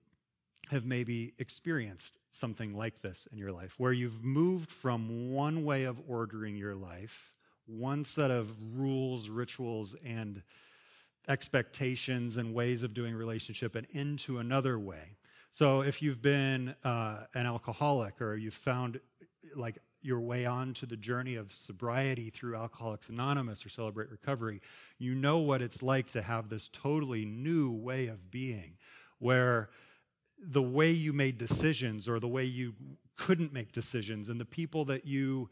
have 0.71 0.85
maybe 0.85 1.35
experienced 1.39 2.19
something 2.31 2.75
like 2.75 3.03
this 3.03 3.27
in 3.33 3.39
your 3.39 3.53
life, 3.53 3.75
where 3.79 3.93
you've 3.93 4.25
moved 4.25 4.71
from 4.71 5.33
one 5.33 5.65
way 5.65 5.85
of 5.85 6.01
ordering 6.09 6.57
your 6.57 6.75
life, 6.75 7.33
one 7.67 8.05
set 8.05 8.31
of 8.31 8.49
rules, 8.75 9.29
rituals, 9.29 9.95
and 10.05 10.43
expectations 11.29 12.37
and 12.37 12.55
ways 12.55 12.83
of 12.83 12.95
doing 12.95 13.15
relationship, 13.15 13.75
and 13.75 13.87
into 13.91 14.39
another 14.39 14.79
way. 14.79 15.17
So 15.51 15.83
if 15.83 16.01
you've 16.01 16.23
been 16.23 16.75
uh, 16.85 17.25
an 17.35 17.47
alcoholic 17.47 18.21
or 18.23 18.37
you've 18.37 18.55
found 18.55 19.01
like 19.55 19.79
your 20.03 20.21
way 20.21 20.47
on 20.47 20.75
to 20.75 20.87
the 20.87 20.97
journey 20.97 21.37
of 21.37 21.53
sobriety 21.53 22.31
through 22.31 22.57
Alcoholics 22.57 23.09
Anonymous 23.09 23.65
or 23.65 23.69
Celebrate 23.69 24.11
Recovery, 24.11 24.61
you 24.99 25.15
know 25.15 25.39
what 25.39 25.63
it's 25.63 25.83
like 25.83 26.11
to 26.11 26.23
have 26.23 26.49
this 26.49 26.69
totally 26.73 27.25
new 27.25 27.71
way 27.71 28.09
of 28.09 28.31
being 28.31 28.75
where 29.19 29.71
the 30.45 30.63
way 30.63 30.91
you 30.91 31.13
made 31.13 31.39
decisions 31.39 32.09
or 32.09 32.19
the 32.19 32.29
way 32.29 32.45
you 32.45 32.75
couldn't 33.17 33.53
make 33.53 33.73
decisions 33.73 34.29
and 34.29 34.41
the 34.41 34.45
people 34.45 34.85
that 34.85 35.07
you 35.07 35.49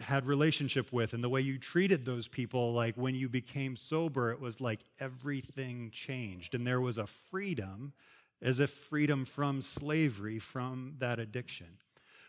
had 0.00 0.24
relationship 0.24 0.90
with 0.90 1.12
and 1.12 1.22
the 1.22 1.28
way 1.28 1.40
you 1.42 1.58
treated 1.58 2.04
those 2.06 2.26
people 2.26 2.72
like 2.72 2.94
when 2.96 3.14
you 3.14 3.28
became 3.28 3.76
sober 3.76 4.30
it 4.30 4.40
was 4.40 4.58
like 4.58 4.80
everything 5.00 5.90
changed 5.92 6.54
and 6.54 6.66
there 6.66 6.80
was 6.80 6.96
a 6.96 7.06
freedom 7.06 7.92
as 8.40 8.58
if 8.58 8.70
freedom 8.70 9.26
from 9.26 9.60
slavery 9.60 10.38
from 10.38 10.94
that 10.98 11.18
addiction 11.18 11.66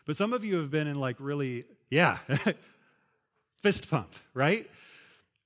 but 0.06 0.16
some 0.16 0.32
of 0.32 0.44
you 0.44 0.56
have 0.56 0.70
been 0.70 0.86
in 0.86 1.00
like 1.00 1.16
really, 1.18 1.64
yeah, 1.90 2.18
fist 3.62 3.90
pump, 3.90 4.14
right? 4.34 4.68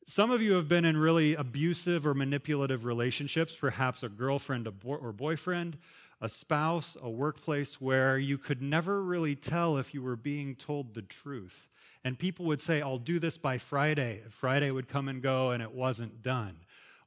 Some 0.07 0.31
of 0.31 0.41
you 0.41 0.55
have 0.55 0.69
been 0.69 0.85
in 0.85 0.97
really 0.97 1.35
abusive 1.35 2.07
or 2.07 2.15
manipulative 2.15 2.85
relationships, 2.85 3.55
perhaps 3.55 4.03
a 4.03 4.09
girlfriend 4.09 4.67
or 4.85 5.13
boyfriend, 5.13 5.77
a 6.21 6.29
spouse, 6.29 6.97
a 7.01 7.11
workplace 7.11 7.81
where 7.81 8.19
you 8.19 8.39
could 8.39 8.63
never 8.63 9.03
really 9.03 9.37
tell 9.37 9.77
if 9.77 9.95
you 9.95 10.03
were 10.03 10.17
being 10.17 10.55
told 10.55 10.95
the 10.95 11.03
truth. 11.03 11.69
And 12.05 12.19
people 12.19 12.47
would 12.47 12.61
say, 12.61 12.81
I'll 12.81 12.99
do 12.99 13.19
this 13.19 13.39
by 13.39 13.59
Friday. 13.59 14.23
Friday 14.31 14.71
would 14.71 14.89
come 14.89 15.09
and 15.09 15.23
go 15.23 15.51
and 15.51 15.63
it 15.63 15.73
wasn't 15.73 16.23
done. 16.23 16.57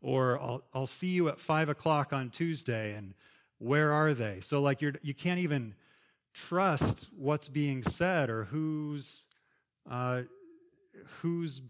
Or 0.01 0.39
I'll, 0.39 0.63
I'll 0.73 0.87
see 0.87 1.07
you 1.07 1.27
at 1.27 1.39
five 1.39 1.69
o'clock 1.69 2.13
on 2.13 2.29
Tuesday 2.29 2.93
and 2.93 3.13
where 3.57 3.91
are 3.91 4.13
they? 4.13 4.39
So, 4.41 4.61
like, 4.61 4.81
you're, 4.81 4.93
you 5.01 5.13
can't 5.13 5.39
even 5.39 5.75
trust 6.33 7.07
what's 7.15 7.49
being 7.49 7.83
said 7.83 8.29
or 8.29 8.45
who's 8.45 9.25
uh, 9.89 10.21
who's 11.21 11.61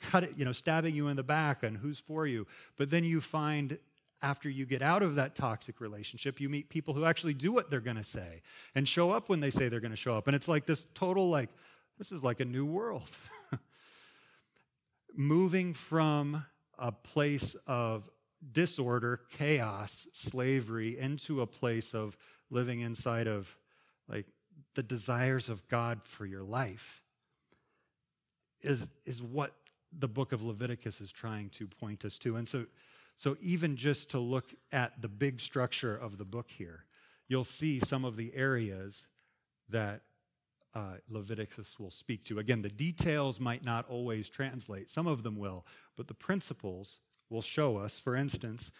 cut, 0.00 0.38
you 0.38 0.44
know, 0.44 0.52
stabbing 0.52 0.94
you 0.94 1.08
in 1.08 1.16
the 1.16 1.22
back 1.22 1.62
and 1.62 1.76
who's 1.76 1.98
for 1.98 2.26
you. 2.26 2.46
But 2.76 2.90
then 2.90 3.04
you 3.04 3.20
find 3.20 3.78
after 4.22 4.50
you 4.50 4.66
get 4.66 4.82
out 4.82 5.02
of 5.02 5.14
that 5.14 5.34
toxic 5.34 5.80
relationship, 5.80 6.40
you 6.40 6.48
meet 6.48 6.68
people 6.68 6.94
who 6.94 7.04
actually 7.04 7.34
do 7.34 7.52
what 7.52 7.70
they're 7.70 7.80
going 7.80 7.96
to 7.96 8.04
say 8.04 8.42
and 8.74 8.86
show 8.86 9.10
up 9.10 9.28
when 9.28 9.40
they 9.40 9.50
say 9.50 9.68
they're 9.68 9.80
going 9.80 9.90
to 9.90 9.96
show 9.96 10.14
up. 10.14 10.26
And 10.26 10.36
it's 10.36 10.48
like 10.48 10.66
this 10.66 10.86
total, 10.94 11.30
like, 11.30 11.48
this 11.98 12.12
is 12.12 12.22
like 12.22 12.40
a 12.40 12.44
new 12.44 12.66
world. 12.66 13.08
Moving 15.16 15.74
from 15.74 16.44
a 16.78 16.92
place 16.92 17.56
of 17.66 18.08
disorder, 18.52 19.20
chaos, 19.30 20.06
slavery, 20.12 20.98
into 20.98 21.40
a 21.40 21.46
place 21.46 21.94
of 21.94 22.16
living 22.50 22.80
inside 22.80 23.26
of 23.26 23.54
like 24.10 24.26
the 24.74 24.82
desires 24.82 25.48
of 25.48 25.66
God 25.68 26.00
for 26.04 26.26
your 26.26 26.42
life, 26.42 27.02
is, 28.62 28.86
is 29.06 29.22
what 29.22 29.54
the 29.96 30.08
book 30.08 30.32
of 30.32 30.42
Leviticus 30.42 31.00
is 31.00 31.10
trying 31.10 31.48
to 31.50 31.66
point 31.66 32.04
us 32.04 32.18
to. 32.18 32.36
And 32.36 32.48
so, 32.48 32.66
so, 33.16 33.36
even 33.42 33.76
just 33.76 34.10
to 34.10 34.18
look 34.18 34.54
at 34.72 35.02
the 35.02 35.08
big 35.08 35.40
structure 35.40 35.94
of 35.94 36.16
the 36.16 36.24
book 36.24 36.50
here, 36.50 36.84
you'll 37.28 37.44
see 37.44 37.80
some 37.80 38.04
of 38.04 38.16
the 38.16 38.34
areas 38.34 39.06
that 39.68 40.00
uh, 40.74 40.94
Leviticus 41.08 41.78
will 41.78 41.90
speak 41.90 42.24
to. 42.24 42.38
Again, 42.38 42.62
the 42.62 42.70
details 42.70 43.40
might 43.40 43.64
not 43.64 43.88
always 43.88 44.28
translate, 44.28 44.90
some 44.90 45.06
of 45.06 45.22
them 45.22 45.36
will, 45.36 45.66
but 45.96 46.08
the 46.08 46.14
principles 46.14 47.00
will 47.28 47.42
show 47.42 47.76
us. 47.76 47.98
For 47.98 48.14
instance, 48.14 48.70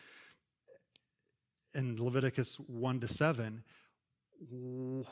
in 1.75 2.03
Leviticus 2.03 2.57
1 2.57 3.01
to 3.01 3.09
7, 3.09 3.62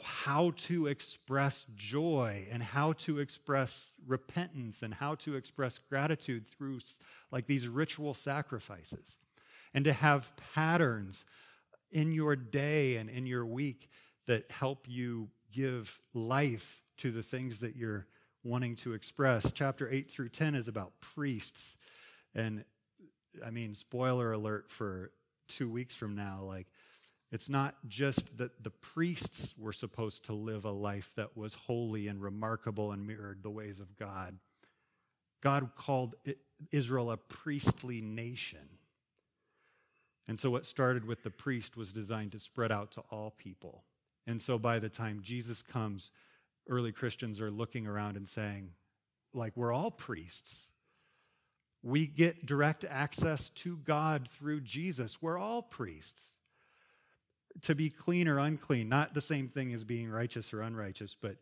how 0.03 0.53
to 0.57 0.87
express 0.87 1.67
joy 1.77 2.47
and 2.51 2.63
how 2.63 2.93
to 2.95 3.19
express 3.19 3.91
repentance 4.07 4.83
and 4.83 4.95
how 4.95 5.15
to 5.17 5.37
express 5.37 5.79
gratitude 5.79 6.47
through 6.47 6.81
like 7.31 7.47
these 7.47 7.69
ritual 7.69 8.15
sacrifices. 8.15 9.17
And 9.75 9.85
to 9.85 9.93
have 9.93 10.33
patterns 10.55 11.25
in 11.91 12.13
your 12.13 12.37
day 12.37 12.97
and 12.97 13.11
in 13.11 13.27
your 13.27 13.45
week 13.45 13.91
that 14.27 14.51
help 14.51 14.87
you 14.89 15.29
give 15.53 16.01
life 16.15 16.83
to 16.99 17.11
the 17.11 17.23
things 17.23 17.61
that 17.61 17.77
you're 17.77 18.07
wanting 18.45 18.77
to 18.77 18.95
express. 18.95 19.53
Chapter 19.53 19.89
8 19.91 20.11
through 20.11 20.31
10 20.31 20.55
is 20.55 20.69
about 20.69 20.93
priests. 21.01 21.77
And 22.35 22.65
i 23.45 23.51
mean 23.51 23.75
spoiler 23.75 24.33
alert 24.33 24.71
for 24.71 25.13
2 25.49 25.69
weeks 25.69 25.95
from 25.95 26.17
now 26.17 26.43
like 26.43 26.67
it's 27.31 27.49
not 27.49 27.75
just 27.87 28.39
that 28.39 28.63
the 28.65 28.71
priests 28.71 29.55
were 29.59 29.73
supposed 29.73 30.25
to 30.25 30.33
live 30.33 30.65
a 30.65 30.71
life 30.71 31.13
that 31.17 31.37
was 31.37 31.55
holy 31.55 32.09
and 32.09 32.23
remarkable 32.23 32.93
and 32.93 33.07
mirrored 33.07 33.43
the 33.43 33.51
ways 33.51 33.81
of 33.81 33.97
God. 33.97 34.39
God 35.43 35.71
called 35.77 36.15
Israel 36.73 37.11
a 37.11 37.17
priestly 37.19 38.01
nation. 38.01 38.79
And 40.27 40.41
so, 40.41 40.51
what 40.51 40.67
started 40.67 41.05
with 41.05 41.23
the 41.23 41.31
priest 41.31 41.77
was 41.77 41.93
designed 41.93 42.33
to 42.33 42.41
spread 42.41 42.73
out 42.73 42.93
to 42.93 43.03
all 43.11 43.31
people. 43.31 43.85
And 44.27 44.41
so, 44.41 44.59
by 44.59 44.79
the 44.79 44.89
time 44.89 45.21
Jesus 45.23 45.63
comes, 45.63 46.11
early 46.69 46.93
Christians 46.93 47.41
are 47.41 47.51
looking 47.51 47.87
around 47.87 48.17
and 48.17 48.29
saying, 48.29 48.71
like, 49.35 49.57
we're 49.57 49.73
all 49.73 49.91
priests. 49.91 50.65
We 51.83 52.07
get 52.07 52.47
direct 52.47 52.85
access 52.85 53.51
to 53.51 53.77
God 53.77 54.29
through 54.29 54.63
Jesus. 54.63 55.23
We're 55.23 55.39
all 55.39 55.63
priests 55.63 56.38
to 57.63 57.75
be 57.75 57.91
clean 57.91 58.29
or 58.29 58.39
unclean, 58.39 58.89
not 58.89 59.15
the 59.15 59.21
same 59.21 59.49
thing 59.49 59.73
as 59.73 59.85
being 59.85 60.11
righteous 60.11 60.53
or 60.53 60.63
unrighteous, 60.63 61.17
but 61.21 61.37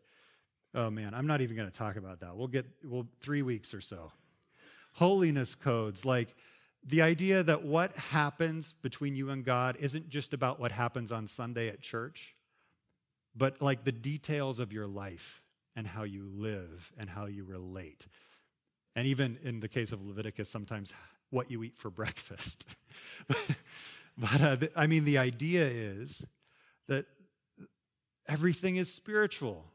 oh 0.73 0.89
man, 0.89 1.13
I'm 1.13 1.27
not 1.27 1.41
even 1.41 1.55
going 1.55 1.69
to 1.69 1.77
talk 1.77 1.95
about 1.95 2.19
that. 2.21 2.35
We'll 2.35 2.47
get 2.47 2.65
well 2.83 3.07
3 3.21 3.41
weeks 3.41 3.73
or 3.73 3.81
so. 3.81 4.11
Holiness 4.93 5.55
codes 5.55 6.05
like 6.05 6.35
the 6.85 7.01
idea 7.01 7.43
that 7.43 7.63
what 7.63 7.95
happens 7.95 8.73
between 8.81 9.15
you 9.15 9.29
and 9.29 9.43
God 9.43 9.77
isn't 9.79 10.09
just 10.09 10.33
about 10.33 10.59
what 10.59 10.71
happens 10.71 11.11
on 11.11 11.27
Sunday 11.27 11.67
at 11.67 11.81
church, 11.81 12.35
but 13.35 13.61
like 13.61 13.83
the 13.83 13.91
details 13.91 14.59
of 14.59 14.71
your 14.71 14.87
life 14.87 15.41
and 15.75 15.85
how 15.85 16.03
you 16.03 16.27
live 16.33 16.91
and 16.97 17.09
how 17.09 17.25
you 17.25 17.43
relate. 17.43 18.07
And 18.95 19.05
even 19.05 19.37
in 19.43 19.59
the 19.59 19.67
case 19.67 19.91
of 19.91 20.03
Leviticus, 20.03 20.49
sometimes 20.49 20.93
what 21.29 21.51
you 21.51 21.63
eat 21.63 21.77
for 21.77 21.89
breakfast. 21.91 22.65
But 24.17 24.41
uh, 24.41 24.55
th- 24.55 24.71
I 24.75 24.87
mean, 24.87 25.05
the 25.05 25.19
idea 25.19 25.67
is 25.67 26.23
that 26.87 27.05
everything 28.27 28.77
is 28.77 28.91
spiritual. 28.91 29.65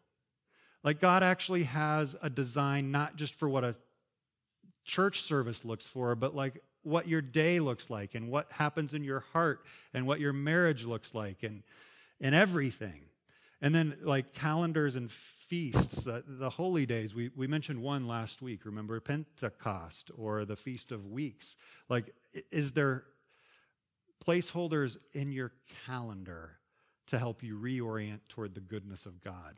Like 0.83 1.01
God 1.01 1.23
actually 1.23 1.63
has 1.65 2.17
a 2.23 2.29
design 2.29 2.91
not 2.91 3.17
just 3.17 3.37
for 3.37 3.49
what 3.49 3.63
a 3.63 3.77
church 4.85 5.23
service 5.23 5.65
looks 5.65 5.87
for, 5.87 6.15
but 6.17 6.35
like 6.35 6.63
what 6.83 7.07
your 7.07 7.23
day 7.23 7.61
looks 7.61 7.89
like 7.89 8.15
and 8.15 8.29
what 8.29 8.51
happens 8.51 8.95
in 8.95 9.05
your 9.05 9.21
heart 9.33 9.65
and 9.95 10.07
what 10.07 10.19
your 10.19 10.33
marriage 10.33 10.85
looks 10.85 11.15
like 11.15 11.43
and 11.45 11.63
in 12.21 12.35
everything. 12.35 13.03
And 13.61 13.73
then, 13.73 13.97
like 14.03 14.33
calendars 14.33 14.97
and 14.97 15.09
feasts, 15.13 16.09
uh, 16.09 16.23
the 16.27 16.51
holy 16.51 16.85
days, 16.85 17.15
we, 17.15 17.31
we 17.37 17.47
mentioned 17.47 17.81
one 17.81 18.09
last 18.09 18.43
week. 18.43 18.65
Remember 18.65 18.99
Pentecost 18.99 20.11
or 20.17 20.45
the 20.45 20.57
Feast 20.57 20.91
of 20.91 21.07
Weeks? 21.07 21.55
Like, 21.89 22.13
is 22.51 22.73
there 22.73 23.05
placeholders 24.27 24.97
in 25.13 25.33
your 25.33 25.53
calendar 25.87 26.59
to 27.09 27.19
help 27.19 27.43
you 27.43 27.59
reorient 27.59 28.21
toward 28.29 28.55
the 28.55 28.61
goodness 28.61 29.07
of 29.07 29.21
God? 29.21 29.57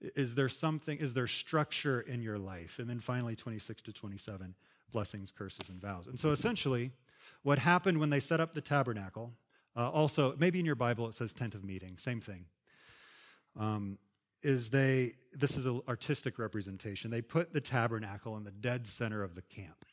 Is 0.00 0.36
there 0.36 0.48
something, 0.48 0.98
is 0.98 1.14
there 1.14 1.26
structure 1.26 2.00
in 2.00 2.22
your 2.22 2.38
life? 2.38 2.78
And 2.78 2.88
then 2.88 3.00
finally, 3.00 3.34
26 3.34 3.82
to 3.82 3.92
27, 3.92 4.54
blessings, 4.92 5.32
curses, 5.32 5.68
and 5.68 5.80
vows. 5.80 6.06
And 6.06 6.18
so 6.20 6.30
essentially, 6.30 6.92
what 7.42 7.58
happened 7.58 7.98
when 7.98 8.10
they 8.10 8.20
set 8.20 8.40
up 8.40 8.54
the 8.54 8.60
tabernacle, 8.60 9.32
uh, 9.76 9.90
also, 9.90 10.34
maybe 10.38 10.60
in 10.60 10.66
your 10.66 10.76
Bible 10.76 11.08
it 11.08 11.14
says 11.14 11.32
tent 11.32 11.54
of 11.54 11.64
meeting, 11.64 11.96
same 11.98 12.20
thing, 12.20 12.44
um, 13.58 13.98
is 14.42 14.70
they, 14.70 15.14
this 15.32 15.56
is 15.56 15.66
an 15.66 15.80
artistic 15.88 16.38
representation. 16.38 17.10
They 17.10 17.22
put 17.22 17.52
the 17.52 17.60
tabernacle 17.60 18.36
in 18.36 18.44
the 18.44 18.52
dead 18.52 18.86
center 18.86 19.24
of 19.24 19.34
the 19.34 19.42
camp. 19.42 19.84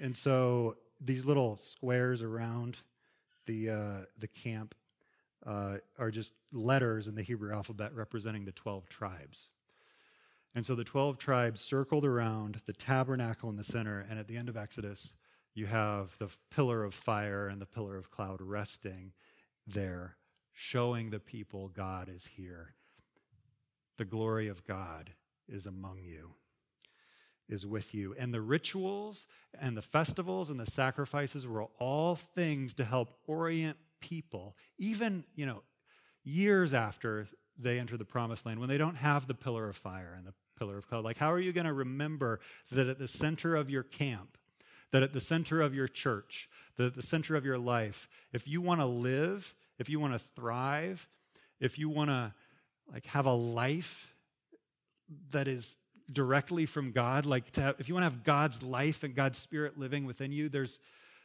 And 0.00 0.16
so 0.16 0.76
these 1.04 1.24
little 1.24 1.56
squares 1.56 2.22
around 2.22 2.78
the, 3.46 3.70
uh, 3.70 4.04
the 4.18 4.28
camp 4.28 4.74
uh, 5.46 5.78
are 5.98 6.10
just 6.10 6.32
letters 6.52 7.08
in 7.08 7.14
the 7.14 7.22
Hebrew 7.22 7.52
alphabet 7.52 7.94
representing 7.94 8.44
the 8.44 8.52
12 8.52 8.88
tribes. 8.88 9.48
And 10.54 10.64
so 10.64 10.74
the 10.74 10.84
12 10.84 11.18
tribes 11.18 11.60
circled 11.60 12.04
around 12.04 12.60
the 12.66 12.72
tabernacle 12.72 13.48
in 13.48 13.56
the 13.56 13.64
center, 13.64 14.06
and 14.08 14.18
at 14.18 14.28
the 14.28 14.36
end 14.36 14.48
of 14.48 14.56
Exodus, 14.56 15.14
you 15.54 15.66
have 15.66 16.16
the 16.18 16.28
pillar 16.50 16.84
of 16.84 16.94
fire 16.94 17.48
and 17.48 17.60
the 17.60 17.66
pillar 17.66 17.96
of 17.96 18.10
cloud 18.10 18.40
resting 18.40 19.12
there, 19.66 20.16
showing 20.52 21.10
the 21.10 21.20
people 21.20 21.68
God 21.68 22.10
is 22.14 22.28
here. 22.36 22.74
The 23.96 24.04
glory 24.04 24.48
of 24.48 24.64
God 24.64 25.12
is 25.48 25.66
among 25.66 25.98
you, 26.02 26.34
is 27.48 27.66
with 27.66 27.94
you. 27.94 28.14
And 28.18 28.32
the 28.32 28.40
rituals 28.40 29.26
and 29.60 29.76
the 29.76 29.82
festivals 29.82 30.50
and 30.50 30.58
the 30.58 30.70
sacrifices 30.70 31.46
were 31.46 31.66
all 31.78 32.16
things 32.16 32.74
to 32.74 32.84
help 32.84 33.10
orient 33.26 33.76
people, 34.00 34.56
even, 34.78 35.24
you 35.34 35.46
know, 35.46 35.62
years 36.24 36.72
after 36.72 37.28
they 37.58 37.78
enter 37.78 37.96
the 37.96 38.04
promised 38.04 38.46
land, 38.46 38.60
when 38.60 38.68
they 38.68 38.78
don't 38.78 38.96
have 38.96 39.26
the 39.26 39.34
pillar 39.34 39.68
of 39.68 39.76
fire 39.76 40.14
and 40.16 40.26
the 40.26 40.34
pillar 40.58 40.78
of 40.78 40.88
cloud. 40.88 41.04
Like, 41.04 41.18
how 41.18 41.32
are 41.32 41.38
you 41.40 41.52
going 41.52 41.66
to 41.66 41.72
remember 41.72 42.40
that 42.70 42.88
at 42.88 42.98
the 42.98 43.08
center 43.08 43.54
of 43.56 43.70
your 43.70 43.82
camp, 43.82 44.38
that 44.90 45.02
at 45.02 45.12
the 45.12 45.20
center 45.20 45.60
of 45.60 45.74
your 45.74 45.88
church, 45.88 46.48
that 46.76 46.86
at 46.86 46.94
the 46.94 47.02
center 47.02 47.36
of 47.36 47.44
your 47.44 47.58
life, 47.58 48.08
if 48.32 48.46
you 48.46 48.60
want 48.60 48.80
to 48.80 48.86
live, 48.86 49.54
if 49.78 49.88
you 49.88 50.00
want 50.00 50.12
to 50.14 50.20
thrive, 50.36 51.08
if 51.60 51.78
you 51.78 51.88
want 51.88 52.10
to 52.10 52.32
like 52.92 53.06
have 53.06 53.26
a 53.26 53.32
life 53.32 54.14
that 55.30 55.48
is 55.48 55.76
directly 56.10 56.66
from 56.66 56.92
God, 56.92 57.26
like 57.26 57.54
have, 57.56 57.76
if 57.78 57.88
you 57.88 57.94
want 57.94 58.04
to 58.04 58.10
have 58.10 58.24
God's 58.24 58.62
life 58.62 59.02
and 59.02 59.14
God's 59.14 59.38
spirit 59.38 59.78
living 59.78 60.06
within 60.06 60.32
you, 60.32 60.48
there's 60.48 60.78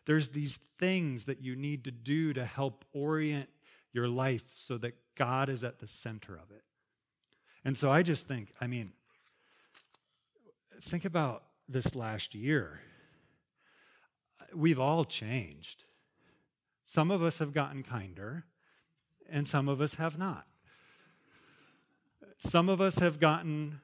there's 0.06 0.30
these 0.30 0.58
things 0.80 1.26
that 1.26 1.42
you 1.44 1.56
need 1.56 1.84
to 1.84 1.92
do 1.92 2.34
to 2.34 2.46
help 2.46 2.86
orient 2.94 3.50
your 3.92 4.08
life 4.08 4.46
so 4.56 4.78
that 4.78 4.96
God 5.16 5.50
is 5.50 5.64
at 5.64 5.80
the 5.80 5.88
center 5.88 6.34
of 6.34 6.50
it. 6.50 6.64
And 7.66 7.78
so 7.78 7.92
I 7.92 8.04
just 8.04 8.26
think, 8.26 8.54
I 8.62 8.68
mean, 8.68 8.94
think 10.82 11.04
about 11.04 11.44
this 11.68 11.94
last 11.94 12.34
year. 12.34 12.80
We've 14.56 14.80
all 14.80 15.04
changed. 15.04 15.84
Some 16.86 17.12
of 17.12 17.22
us 17.22 17.40
have 17.40 17.54
gotten 17.54 17.84
kinder, 17.84 18.46
and 19.30 19.46
some 19.46 19.68
of 19.68 19.82
us 19.82 19.96
have 19.96 20.18
not. 20.18 20.46
Some 22.38 22.70
of 22.70 22.80
us 22.80 23.00
have 23.00 23.20
gotten 23.20 23.82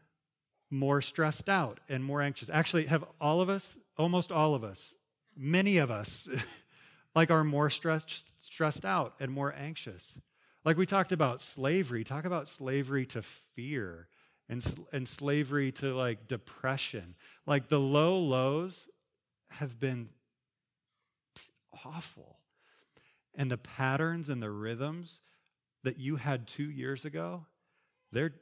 more 0.73 1.01
stressed 1.01 1.47
out 1.47 1.79
and 1.87 2.03
more 2.03 2.21
anxious. 2.21 2.49
Actually, 2.49 2.85
have 2.85 3.05
all 3.21 3.41
of 3.41 3.49
us, 3.49 3.77
almost 3.97 4.31
all 4.31 4.55
of 4.55 4.63
us, 4.63 4.93
many 5.37 5.77
of 5.77 5.91
us 5.91 6.27
like 7.15 7.31
are 7.31 7.43
more 7.43 7.69
stressed 7.69 8.25
stressed 8.41 8.83
out 8.83 9.13
and 9.19 9.31
more 9.31 9.53
anxious. 9.57 10.17
Like 10.65 10.77
we 10.77 10.85
talked 10.85 11.11
about 11.11 11.39
slavery. 11.41 12.03
Talk 12.03 12.25
about 12.25 12.47
slavery 12.47 13.05
to 13.07 13.21
fear 13.21 14.07
and, 14.49 14.65
and 14.91 15.07
slavery 15.07 15.71
to 15.73 15.93
like 15.93 16.27
depression. 16.27 17.15
Like 17.45 17.69
the 17.69 17.79
low 17.79 18.17
lows 18.17 18.87
have 19.51 19.79
been 19.79 20.09
awful. 21.85 22.39
And 23.35 23.49
the 23.49 23.57
patterns 23.57 24.29
and 24.29 24.41
the 24.41 24.51
rhythms 24.51 25.21
that 25.83 25.97
you 25.97 26.15
had 26.15 26.47
two 26.47 26.69
years 26.69 27.05
ago 27.05 27.45
they're 28.11 28.33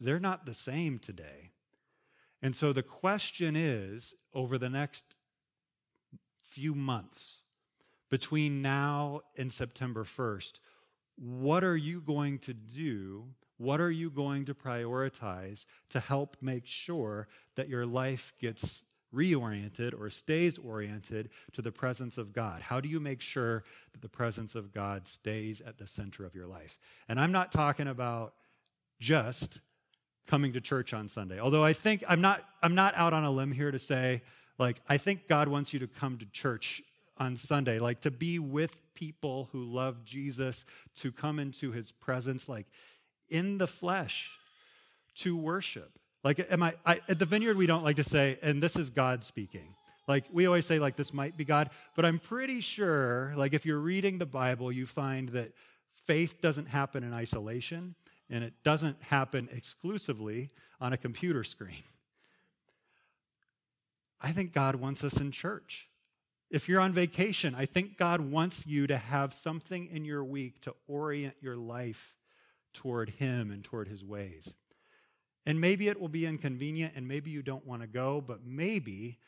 they're 0.00 0.18
not 0.18 0.46
the 0.46 0.54
same 0.54 0.98
today 0.98 1.50
and 2.42 2.54
so 2.54 2.72
the 2.72 2.82
question 2.82 3.56
is 3.56 4.14
over 4.32 4.58
the 4.58 4.70
next 4.70 5.04
few 6.42 6.74
months 6.74 7.38
between 8.10 8.62
now 8.62 9.20
and 9.36 9.52
September 9.52 10.04
1st, 10.04 10.60
what 11.16 11.64
are 11.64 11.76
you 11.76 12.00
going 12.00 12.38
to 12.38 12.54
do? 12.54 13.24
What 13.58 13.80
are 13.80 13.90
you 13.90 14.10
going 14.10 14.44
to 14.46 14.54
prioritize 14.54 15.64
to 15.90 16.00
help 16.00 16.36
make 16.40 16.66
sure 16.66 17.28
that 17.56 17.68
your 17.68 17.84
life 17.84 18.32
gets 18.40 18.82
reoriented 19.14 19.98
or 19.98 20.10
stays 20.10 20.58
oriented 20.58 21.30
to 21.52 21.62
the 21.62 21.72
presence 21.72 22.18
of 22.18 22.32
God? 22.32 22.62
How 22.62 22.80
do 22.80 22.88
you 22.88 23.00
make 23.00 23.20
sure 23.20 23.64
that 23.92 24.00
the 24.00 24.08
presence 24.08 24.54
of 24.54 24.72
God 24.72 25.06
stays 25.06 25.60
at 25.60 25.78
the 25.78 25.86
center 25.86 26.24
of 26.24 26.34
your 26.34 26.46
life? 26.46 26.78
And 27.08 27.18
I'm 27.18 27.32
not 27.32 27.50
talking 27.50 27.88
about 27.88 28.34
just 29.00 29.60
coming 30.28 30.52
to 30.52 30.60
church 30.60 30.94
on 30.94 31.08
Sunday. 31.08 31.40
Although 31.40 31.64
I 31.64 31.72
think 31.72 32.04
I'm 32.08 32.20
not 32.20 32.44
I'm 32.62 32.74
not 32.74 32.94
out 32.94 33.12
on 33.12 33.24
a 33.24 33.30
limb 33.30 33.50
here 33.50 33.70
to 33.70 33.78
say 33.78 34.22
like, 34.58 34.80
I 34.88 34.98
think 34.98 35.28
God 35.28 35.48
wants 35.48 35.72
you 35.72 35.78
to 35.80 35.86
come 35.86 36.18
to 36.18 36.26
church 36.26 36.82
on 37.16 37.36
Sunday, 37.36 37.78
like 37.78 38.00
to 38.00 38.10
be 38.10 38.38
with 38.38 38.72
people 38.94 39.48
who 39.52 39.62
love 39.64 40.04
Jesus, 40.04 40.64
to 40.96 41.12
come 41.12 41.38
into 41.38 41.70
his 41.70 41.92
presence, 41.92 42.48
like 42.48 42.66
in 43.28 43.58
the 43.58 43.66
flesh, 43.66 44.30
to 45.16 45.36
worship. 45.36 45.90
Like, 46.24 46.46
am 46.50 46.62
I, 46.62 46.74
I 46.84 47.00
at 47.08 47.18
the 47.18 47.24
vineyard, 47.24 47.56
we 47.56 47.66
don't 47.66 47.84
like 47.84 47.96
to 47.96 48.04
say, 48.04 48.38
and 48.42 48.62
this 48.62 48.76
is 48.76 48.90
God 48.90 49.22
speaking. 49.22 49.74
Like, 50.08 50.24
we 50.32 50.46
always 50.46 50.66
say, 50.66 50.78
like, 50.78 50.96
this 50.96 51.12
might 51.12 51.36
be 51.36 51.44
God, 51.44 51.70
but 51.94 52.04
I'm 52.04 52.18
pretty 52.18 52.60
sure, 52.60 53.34
like, 53.36 53.52
if 53.52 53.66
you're 53.66 53.78
reading 53.78 54.18
the 54.18 54.26
Bible, 54.26 54.72
you 54.72 54.86
find 54.86 55.28
that 55.30 55.52
faith 56.06 56.40
doesn't 56.40 56.66
happen 56.66 57.04
in 57.04 57.12
isolation 57.12 57.94
and 58.30 58.44
it 58.44 58.54
doesn't 58.62 59.02
happen 59.02 59.48
exclusively 59.52 60.50
on 60.80 60.92
a 60.92 60.96
computer 60.96 61.44
screen. 61.44 61.82
I 64.20 64.32
think 64.32 64.52
God 64.52 64.76
wants 64.76 65.04
us 65.04 65.16
in 65.16 65.30
church. 65.30 65.88
If 66.50 66.68
you're 66.68 66.80
on 66.80 66.92
vacation, 66.92 67.54
I 67.54 67.66
think 67.66 67.98
God 67.98 68.20
wants 68.20 68.66
you 68.66 68.86
to 68.86 68.96
have 68.96 69.34
something 69.34 69.86
in 69.86 70.04
your 70.04 70.24
week 70.24 70.60
to 70.62 70.74
orient 70.86 71.34
your 71.40 71.56
life 71.56 72.14
toward 72.72 73.10
Him 73.10 73.50
and 73.50 73.62
toward 73.62 73.88
His 73.88 74.04
ways. 74.04 74.54
And 75.44 75.60
maybe 75.60 75.88
it 75.88 76.00
will 76.00 76.08
be 76.08 76.26
inconvenient 76.26 76.94
and 76.96 77.06
maybe 77.06 77.30
you 77.30 77.42
don't 77.42 77.66
want 77.66 77.82
to 77.82 77.88
go, 77.88 78.20
but 78.20 78.44
maybe 78.44 79.18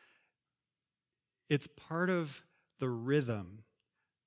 it's 1.49 1.67
part 1.67 2.11
of 2.11 2.43
the 2.79 2.89
rhythm 2.89 3.65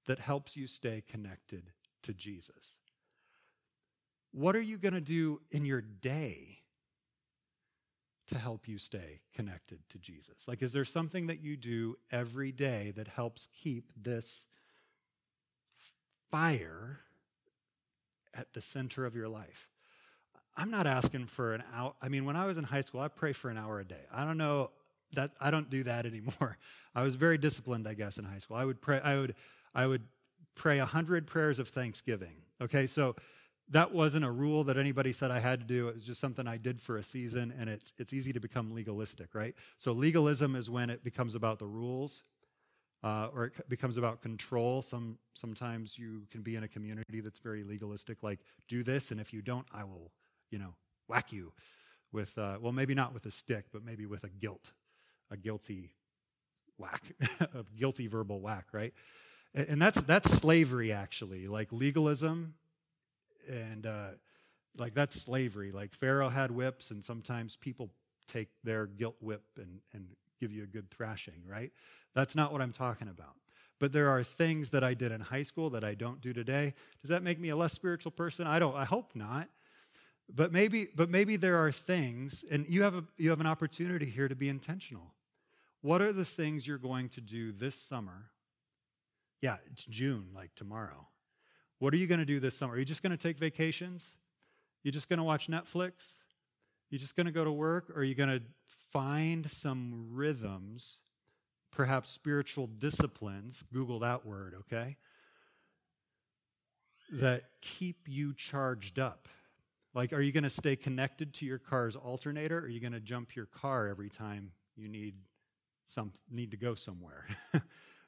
that 0.06 0.20
helps 0.20 0.56
you 0.56 0.68
stay 0.68 1.04
connected 1.08 1.72
to 2.04 2.14
Jesus. 2.14 2.76
What 4.34 4.56
are 4.56 4.62
you 4.62 4.78
going 4.78 4.96
to 4.96 5.02
do 5.02 5.42
in 5.52 5.64
your 5.64 5.82
day 5.82 6.58
to 8.28 8.38
help 8.38 8.68
you 8.68 8.80
stay 8.80 9.22
connected 9.36 9.80
to 9.90 10.00
Jesus? 10.00 10.48
Like, 10.48 10.64
is 10.64 10.74
there 10.74 10.86
something 10.86 11.28
that 11.28 11.40
you 11.42 11.56
do 11.56 11.96
every 12.12 12.52
day 12.52 12.94
that 12.96 13.08
helps 13.08 13.48
keep 13.64 13.92
this 13.96 14.48
fire 16.32 17.00
at 18.34 18.52
the 18.54 18.62
center 18.62 19.06
of 19.06 19.16
your 19.16 19.30
life? 19.30 19.70
I'm 20.58 20.72
not 20.72 20.88
asking 20.88 21.28
for 21.28 21.54
an 21.54 21.64
hour. 21.76 21.94
I 22.02 22.10
mean, 22.10 22.26
when 22.26 22.36
I 22.36 22.46
was 22.46 22.58
in 22.58 22.64
high 22.64 22.82
school, 22.82 23.02
I 23.02 23.10
pray 23.10 23.34
for 23.34 23.52
an 23.52 23.58
hour 23.58 23.80
a 23.80 23.86
day. 23.86 24.02
I 24.12 24.26
don't 24.26 24.38
know 24.38 24.72
that 25.14 25.32
I 25.40 25.52
don't 25.52 25.70
do 25.70 25.84
that 25.84 26.06
anymore. 26.08 26.58
I 26.96 27.04
was 27.04 27.16
very 27.16 27.38
disciplined, 27.38 27.88
I 27.88 27.94
guess, 27.94 28.18
in 28.18 28.26
high 28.26 28.40
school. 28.40 28.58
I 28.58 28.66
would 28.66 28.82
pray. 28.82 29.00
I 29.00 29.18
would. 29.18 29.36
I 29.76 29.88
would 29.88 30.04
pray 30.56 30.80
a 30.80 30.86
hundred 30.86 31.26
prayers 31.26 31.58
of 31.60 31.70
thanksgiving. 31.70 32.36
Okay, 32.62 32.86
so 32.86 33.16
that 33.70 33.94
wasn't 33.94 34.26
a 34.26 34.32
rule 34.32 34.64
that 34.66 34.78
anybody 34.78 35.12
said 35.12 35.32
I 35.32 35.40
had 35.40 35.60
to 35.62 35.66
do. 35.66 35.88
It 35.88 35.96
was 35.96 36.06
just 36.06 36.20
something 36.20 36.48
I 36.48 36.58
did 36.58 36.82
for 36.82 36.98
a 36.98 37.04
season, 37.04 37.54
and 37.58 37.70
it's, 37.70 37.94
it's 37.98 38.14
easy 38.14 38.34
to 38.34 38.40
become 38.40 38.74
legalistic, 38.74 39.34
right? 39.34 39.56
So, 39.78 39.94
legalism 39.94 40.56
is 40.56 40.70
when 40.70 40.90
it 40.90 41.04
becomes 41.04 41.34
about 41.36 41.60
the 41.60 41.68
rules 41.68 42.24
uh, 43.04 43.28
or 43.34 43.46
it 43.46 43.70
becomes 43.70 43.98
about 43.98 44.22
control. 44.22 44.82
Some, 44.82 45.18
sometimes 45.34 45.98
you 45.98 46.24
can 46.32 46.42
be 46.42 46.56
in 46.56 46.64
a 46.64 46.68
community 46.68 47.20
that's 47.20 47.40
very 47.40 47.64
legalistic, 47.64 48.24
like, 48.24 48.40
do 48.68 48.84
this, 48.84 49.12
and 49.12 49.20
if 49.20 49.34
you 49.34 49.42
don't, 49.42 49.68
I 49.72 49.84
will, 49.84 50.12
you 50.50 50.58
know, 50.58 50.76
whack 51.08 51.32
you 51.32 51.52
with, 52.12 52.38
uh, 52.38 52.58
well, 52.62 52.72
maybe 52.72 52.96
not 52.96 53.14
with 53.14 53.26
a 53.26 53.32
stick, 53.32 53.66
but 53.74 53.84
maybe 53.84 54.06
with 54.06 54.24
a 54.24 54.30
guilt, 54.30 54.72
a 55.30 55.38
guilty 55.38 55.92
whack, 56.78 57.04
a 57.40 57.66
guilty 57.78 58.08
verbal 58.08 58.40
whack, 58.40 58.68
right? 58.72 58.94
And 59.54 59.82
that's, 59.82 60.02
that's 60.02 60.32
slavery, 60.32 60.92
actually, 60.92 61.48
like 61.48 61.72
legalism. 61.72 62.56
And 63.50 63.86
uh, 63.86 64.10
like 64.78 64.94
that's 64.94 65.22
slavery. 65.22 65.72
Like 65.72 65.94
Pharaoh 65.94 66.30
had 66.30 66.52
whips, 66.52 66.92
and 66.92 67.04
sometimes 67.04 67.56
people 67.56 67.92
take 68.28 68.50
their 68.64 68.86
guilt 68.88 69.16
whip 69.20 69.44
and, 69.58 69.80
and 69.94 70.08
give 70.40 70.52
you 70.52 70.64
a 70.64 70.68
good 70.68 70.90
thrashing, 70.90 71.42
right? 71.48 71.72
That's 72.16 72.36
not 72.36 72.52
what 72.52 72.62
I'm 72.62 72.72
talking 72.72 73.08
about. 73.08 73.36
But 73.80 73.92
there 73.92 74.10
are 74.10 74.24
things 74.24 74.70
that 74.70 74.84
I 74.84 74.94
did 74.94 75.12
in 75.12 75.20
high 75.20 75.44
school 75.44 75.70
that 75.72 75.84
I 75.84 75.94
don't 75.94 76.22
do 76.22 76.32
today. 76.32 76.74
Does 77.02 77.10
that 77.10 77.24
make 77.24 77.40
me 77.40 77.50
a 77.50 77.56
less 77.56 77.74
spiritual 77.74 78.12
person? 78.12 78.48
I 78.48 78.60
don't 78.60 78.76
I 78.76 78.86
hope 78.86 79.16
not. 79.16 79.50
But 80.34 80.52
maybe 80.52 80.88
but 80.96 81.10
maybe 81.10 81.36
there 81.36 81.58
are 81.58 81.72
things 81.72 82.46
and 82.50 82.66
you 82.70 82.84
have 82.84 82.96
a 82.96 83.04
you 83.18 83.30
have 83.30 83.42
an 83.42 83.48
opportunity 83.48 84.06
here 84.06 84.28
to 84.28 84.36
be 84.36 84.48
intentional. 84.48 85.14
What 85.82 86.02
are 86.02 86.14
the 86.14 86.24
things 86.24 86.66
you're 86.66 86.78
going 86.78 87.10
to 87.10 87.22
do 87.22 87.52
this 87.52 87.76
summer? 87.76 88.30
Yeah, 89.42 89.58
it's 89.70 89.84
June 89.84 90.28
like 90.34 90.56
tomorrow. 90.56 91.08
What 91.84 91.94
are 91.94 91.98
you 91.98 92.08
going 92.08 92.22
to 92.22 92.26
do 92.26 92.40
this 92.40 92.56
summer? 92.56 92.76
Are 92.76 92.80
you 92.80 92.86
just 92.86 93.04
going 93.04 93.12
to 93.12 93.22
take 93.22 93.38
vacations? 93.38 94.14
You 94.84 94.92
just 94.94 95.10
going 95.10 95.18
to 95.18 95.24
watch 95.26 95.50
Netflix? 95.50 95.92
You 96.90 96.98
just 96.98 97.18
going 97.18 97.26
to 97.26 97.32
go 97.34 97.44
to 97.44 97.52
work 97.52 97.90
or 97.90 98.00
are 98.00 98.04
you 98.06 98.16
going 98.16 98.30
to 98.30 98.42
find 98.94 99.52
some 99.52 100.08
rhythms 100.14 101.00
perhaps 101.74 102.10
spiritual 102.10 102.68
disciplines, 102.68 103.66
Google 103.74 104.00
that 104.00 104.26
word, 104.26 104.56
okay, 104.62 104.96
that 107.12 107.44
keep 107.60 107.98
you 108.08 108.34
charged 108.34 108.98
up. 108.98 109.28
Like, 109.94 110.14
are 110.14 110.22
you 110.22 110.32
going 110.32 110.46
to 110.46 110.50
stay 110.50 110.78
connected 110.78 111.34
to 111.34 111.46
your 111.46 111.60
car's 111.60 111.98
alternator? 111.98 112.60
Or 112.60 112.62
are 112.62 112.70
you 112.70 112.80
going 112.80 112.94
to 112.94 113.02
jump 113.02 113.36
your 113.36 113.48
car 113.48 113.90
every 113.90 114.10
time 114.10 114.54
you 114.78 114.88
need 114.88 115.16
some 115.90 116.14
need 116.32 116.52
to 116.52 116.58
go 116.58 116.76
somewhere? 116.76 117.26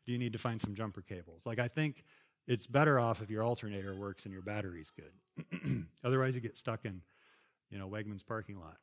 Do 0.06 0.12
you 0.14 0.18
need 0.18 0.32
to 0.32 0.40
find 0.40 0.62
some 0.62 0.76
jumper 0.76 1.02
cables? 1.02 1.42
Like, 1.46 1.60
I 1.60 1.68
think 1.68 2.06
it's 2.48 2.68
better 2.68 3.00
off 3.00 3.22
if 3.22 3.30
your 3.30 3.44
alternator 3.44 3.96
works 3.96 4.26
and 4.26 4.34
your 4.34 4.42
battery's 4.42 4.92
good. 4.92 5.86
Otherwise, 6.04 6.36
you 6.36 6.42
get 6.42 6.58
stuck 6.58 6.86
in, 6.86 7.02
you 7.70 7.80
know, 7.80 7.88
Wegmans 7.88 8.26
parking 8.26 8.60
lot. 8.60 8.78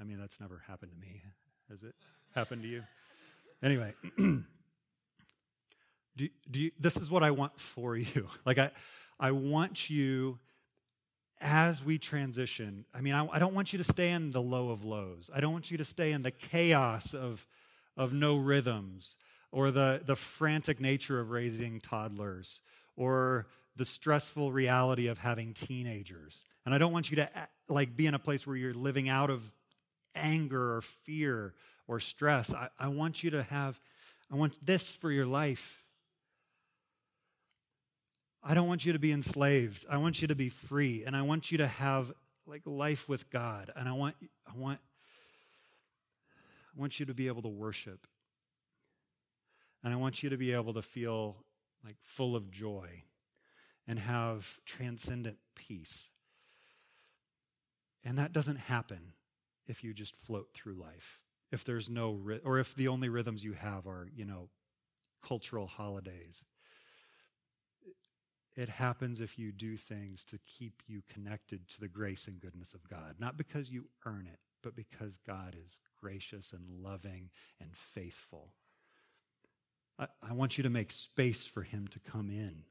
I 0.00 0.04
mean, 0.04 0.18
that's 0.18 0.40
never 0.40 0.62
happened 0.66 0.92
to 0.92 0.98
me. 0.98 1.22
Has 1.70 1.82
it 1.82 1.94
happened 2.34 2.62
to 2.62 2.68
you? 2.68 2.82
Anyway, 3.62 3.92
do, 4.18 4.44
do 6.50 6.58
you, 6.58 6.70
this 6.80 6.96
is 6.96 7.10
what 7.10 7.22
I 7.22 7.30
want 7.30 7.58
for 7.60 7.96
you. 7.98 8.26
Like, 8.44 8.58
I, 8.58 8.70
I 9.18 9.30
want 9.30 9.88
you, 9.88 10.38
as 11.40 11.84
we 11.84 11.98
transition, 11.98 12.84
I 12.94 13.00
mean, 13.00 13.14
I, 13.14 13.28
I 13.30 13.38
don't 13.38 13.54
want 13.54 13.72
you 13.72 13.76
to 13.78 13.84
stay 13.84 14.10
in 14.10 14.32
the 14.32 14.42
low 14.42 14.70
of 14.70 14.84
lows. 14.84 15.30
I 15.32 15.40
don't 15.40 15.52
want 15.52 15.70
you 15.70 15.76
to 15.78 15.84
stay 15.84 16.12
in 16.12 16.22
the 16.22 16.30
chaos 16.30 17.14
of, 17.14 17.46
of 17.96 18.12
no 18.12 18.36
rhythms 18.36 19.16
or 19.52 19.70
the, 19.70 20.00
the 20.04 20.16
frantic 20.16 20.80
nature 20.80 21.20
of 21.20 21.30
raising 21.30 21.80
toddlers 21.80 22.60
or 22.96 23.46
the 23.76 23.84
stressful 23.84 24.52
reality 24.52 25.08
of 25.08 25.18
having 25.18 25.54
teenagers. 25.54 26.44
And 26.64 26.74
I 26.74 26.78
don't 26.78 26.92
want 26.92 27.10
you 27.10 27.16
to 27.16 27.28
like 27.68 27.96
be 27.96 28.06
in 28.06 28.14
a 28.14 28.18
place 28.18 28.46
where 28.46 28.56
you're 28.56 28.74
living 28.74 29.08
out 29.08 29.30
of 29.30 29.42
anger 30.14 30.76
or 30.76 30.82
fear 30.82 31.54
or 31.88 32.00
stress. 32.00 32.52
I, 32.52 32.68
I 32.78 32.88
want 32.88 33.24
you 33.24 33.30
to 33.30 33.42
have, 33.44 33.78
I 34.30 34.36
want 34.36 34.54
this 34.64 34.92
for 34.92 35.10
your 35.10 35.26
life. 35.26 35.82
I 38.42 38.54
don't 38.54 38.68
want 38.68 38.84
you 38.84 38.92
to 38.92 38.98
be 38.98 39.12
enslaved. 39.12 39.86
I 39.90 39.98
want 39.98 40.22
you 40.22 40.28
to 40.28 40.34
be 40.34 40.48
free. 40.48 41.04
And 41.04 41.16
I 41.16 41.22
want 41.22 41.50
you 41.50 41.58
to 41.58 41.66
have 41.66 42.12
like 42.46 42.62
life 42.64 43.08
with 43.08 43.30
God. 43.30 43.72
And 43.76 43.88
I 43.88 43.92
want, 43.92 44.16
I 44.46 44.56
want, 44.56 44.78
I 46.76 46.80
want 46.80 47.00
you 47.00 47.06
to 47.06 47.14
be 47.14 47.26
able 47.28 47.42
to 47.42 47.48
worship. 47.48 48.06
And 49.82 49.92
I 49.92 49.96
want 49.96 50.22
you 50.22 50.30
to 50.30 50.36
be 50.36 50.52
able 50.52 50.74
to 50.74 50.82
feel 50.82 51.36
like 51.84 51.96
full 52.02 52.36
of 52.36 52.50
joy 52.50 53.02
and 53.86 53.98
have 53.98 54.46
transcendent 54.66 55.38
peace. 55.54 56.10
And 58.04 58.18
that 58.18 58.32
doesn't 58.32 58.56
happen 58.56 59.12
if 59.66 59.82
you 59.82 59.94
just 59.94 60.14
float 60.16 60.48
through 60.52 60.74
life 60.74 61.20
if 61.52 61.64
there's 61.64 61.90
no, 61.90 62.20
or 62.44 62.58
if 62.58 62.74
the 62.74 62.88
only 62.88 63.08
rhythms 63.08 63.42
you 63.42 63.52
have 63.54 63.86
are, 63.86 64.08
you 64.14 64.24
know, 64.24 64.48
cultural 65.26 65.66
holidays. 65.66 66.44
It 68.56 68.68
happens 68.68 69.20
if 69.20 69.38
you 69.38 69.52
do 69.52 69.76
things 69.76 70.24
to 70.24 70.38
keep 70.46 70.82
you 70.86 71.02
connected 71.12 71.68
to 71.68 71.80
the 71.80 71.88
grace 71.88 72.26
and 72.26 72.40
goodness 72.40 72.74
of 72.74 72.88
God, 72.88 73.16
not 73.18 73.36
because 73.36 73.70
you 73.70 73.86
earn 74.04 74.28
it, 74.30 74.38
but 74.62 74.76
because 74.76 75.18
God 75.26 75.56
is 75.64 75.78
gracious 76.00 76.52
and 76.52 76.82
loving 76.82 77.30
and 77.60 77.70
faithful. 77.94 78.52
I, 80.00 80.32
want 80.32 80.56
you 80.56 80.62
to 80.62 80.70
make 80.70 80.90
space 80.90 81.46
for 81.46 81.62
Him 81.62 81.86
to 81.88 81.98
come 81.98 82.30
in. 82.30 82.62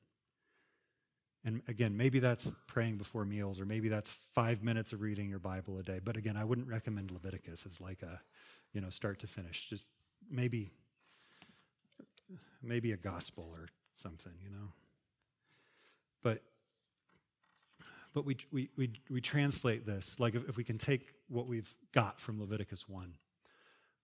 And 1.45 1.61
again, 1.67 1.95
maybe 1.95 2.19
that's 2.19 2.51
praying 2.67 2.97
before 2.97 3.23
meals, 3.23 3.59
or 3.59 3.65
maybe 3.65 3.87
that's 3.87 4.09
five 4.33 4.63
minutes 4.63 4.93
of 4.93 5.01
reading 5.01 5.29
your 5.29 5.39
Bible 5.39 5.77
a 5.77 5.83
day. 5.83 5.99
But 6.03 6.17
again, 6.17 6.35
I 6.35 6.43
wouldn't 6.43 6.67
recommend 6.67 7.11
Leviticus 7.11 7.65
as 7.65 7.79
like 7.79 8.01
a 8.01 8.19
you 8.73 8.81
know, 8.81 8.89
start 8.89 9.19
to 9.19 9.27
finish. 9.27 9.67
Just 9.67 9.87
maybe, 10.29 10.71
maybe 12.61 12.91
a 12.91 12.97
gospel 12.97 13.49
or 13.51 13.69
something, 13.95 14.33
you 14.43 14.49
know. 14.49 14.73
But, 16.21 16.43
but 18.13 18.25
we, 18.25 18.37
we, 18.51 18.69
we, 18.77 18.91
we 19.09 19.21
translate 19.21 19.85
this, 19.85 20.15
like 20.19 20.35
if, 20.35 20.49
if 20.49 20.57
we 20.57 20.63
can 20.63 20.77
take 20.77 21.13
what 21.27 21.47
we've 21.47 21.73
got 21.93 22.19
from 22.19 22.39
Leviticus 22.39 22.87
1, 22.87 23.13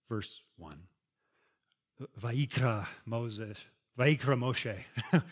verse 0.09 0.41
1. 0.57 0.77
Vayikra 2.21 2.87
Moses, 3.05 3.57
Vayikra 3.97 4.37
Moshe, 4.37 4.75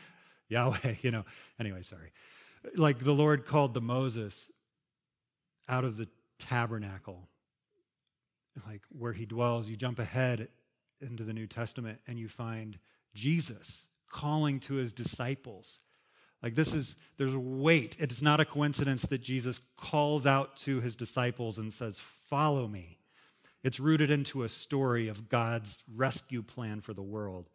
Yahweh, 0.49 0.95
you 1.02 1.12
know. 1.12 1.26
Anyway, 1.60 1.82
sorry. 1.82 2.12
Like 2.76 2.99
the 2.99 3.13
Lord 3.13 3.45
called 3.45 3.73
the 3.73 3.82
Moses 3.82 4.52
out 5.67 5.84
of 5.84 5.97
the 5.97 6.08
tabernacle 6.39 7.28
like 8.67 8.82
where 8.97 9.13
he 9.13 9.26
dwells, 9.26 9.67
you 9.67 9.76
jump 9.76 9.99
ahead 9.99 10.47
into 11.02 11.23
the 11.23 11.34
New 11.34 11.47
Testament 11.47 11.99
and 12.08 12.19
you 12.19 12.28
find 12.28 12.78
Jesus 13.13 13.88
calling 14.10 14.60
to 14.62 14.76
his 14.76 14.93
disciples. 14.93 15.80
Like 16.41 16.56
this 16.56 16.73
is, 16.73 16.95
there's 17.17 17.34
a 17.34 17.39
weight. 17.39 17.95
It's 17.99 18.21
not 18.21 18.39
a 18.39 18.45
coincidence 18.45 19.04
that 19.04 19.21
Jesus 19.21 19.60
calls 19.78 20.26
out 20.26 20.58
to 20.58 20.82
his 20.82 20.95
disciples 20.95 21.58
and 21.58 21.73
says, 21.73 21.99
Follow 21.99 22.67
me. 22.67 22.99
It's 23.63 23.80
rooted 23.80 24.12
into 24.12 24.43
a 24.43 24.49
story 24.49 25.08
of 25.08 25.30
God's 25.30 25.84
rescue 25.95 26.41
plan 26.41 26.82
for 26.82 26.93
the 26.93 27.02
world. 27.02 27.49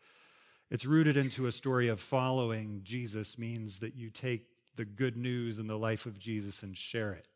It's 0.70 0.86
rooted 0.86 1.16
into 1.16 1.46
a 1.46 1.52
story 1.52 1.88
of 1.88 2.00
following 2.00 2.80
Jesus 2.82 3.38
means 3.38 3.78
that 3.80 3.94
you 3.94 4.10
take 4.10 4.46
the 4.76 4.84
good 4.84 5.16
news 5.16 5.58
in 5.58 5.66
the 5.66 5.78
life 5.78 6.06
of 6.06 6.18
Jesus 6.18 6.62
and 6.62 6.76
share 6.76 7.12
it. 7.12 7.26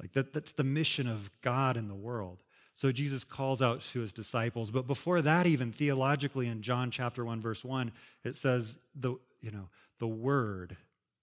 Like 0.00 0.12
that, 0.12 0.32
that's 0.32 0.52
the 0.52 0.64
mission 0.64 1.06
of 1.06 1.30
God 1.42 1.76
in 1.76 1.88
the 1.88 1.94
world. 1.94 2.42
So 2.74 2.90
Jesus 2.90 3.22
calls 3.22 3.62
out 3.62 3.82
to 3.92 4.00
his 4.00 4.12
disciples. 4.12 4.70
But 4.70 4.86
before 4.86 5.22
that, 5.22 5.46
even 5.46 5.70
theologically 5.70 6.48
in 6.48 6.62
John 6.62 6.90
chapter 6.90 7.24
1, 7.24 7.40
verse 7.40 7.64
1, 7.64 7.92
it 8.24 8.36
says 8.36 8.76
the, 8.94 9.14
you 9.40 9.50
know, 9.50 9.68
the 10.00 10.08
Word, 10.08 10.76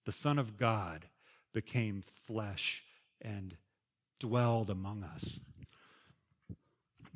the 0.06 0.12
Son 0.12 0.38
of 0.38 0.56
God, 0.56 1.06
became 1.52 2.02
flesh 2.24 2.82
and 3.20 3.56
dwelled 4.18 4.70
among 4.70 5.04
us. 5.04 5.40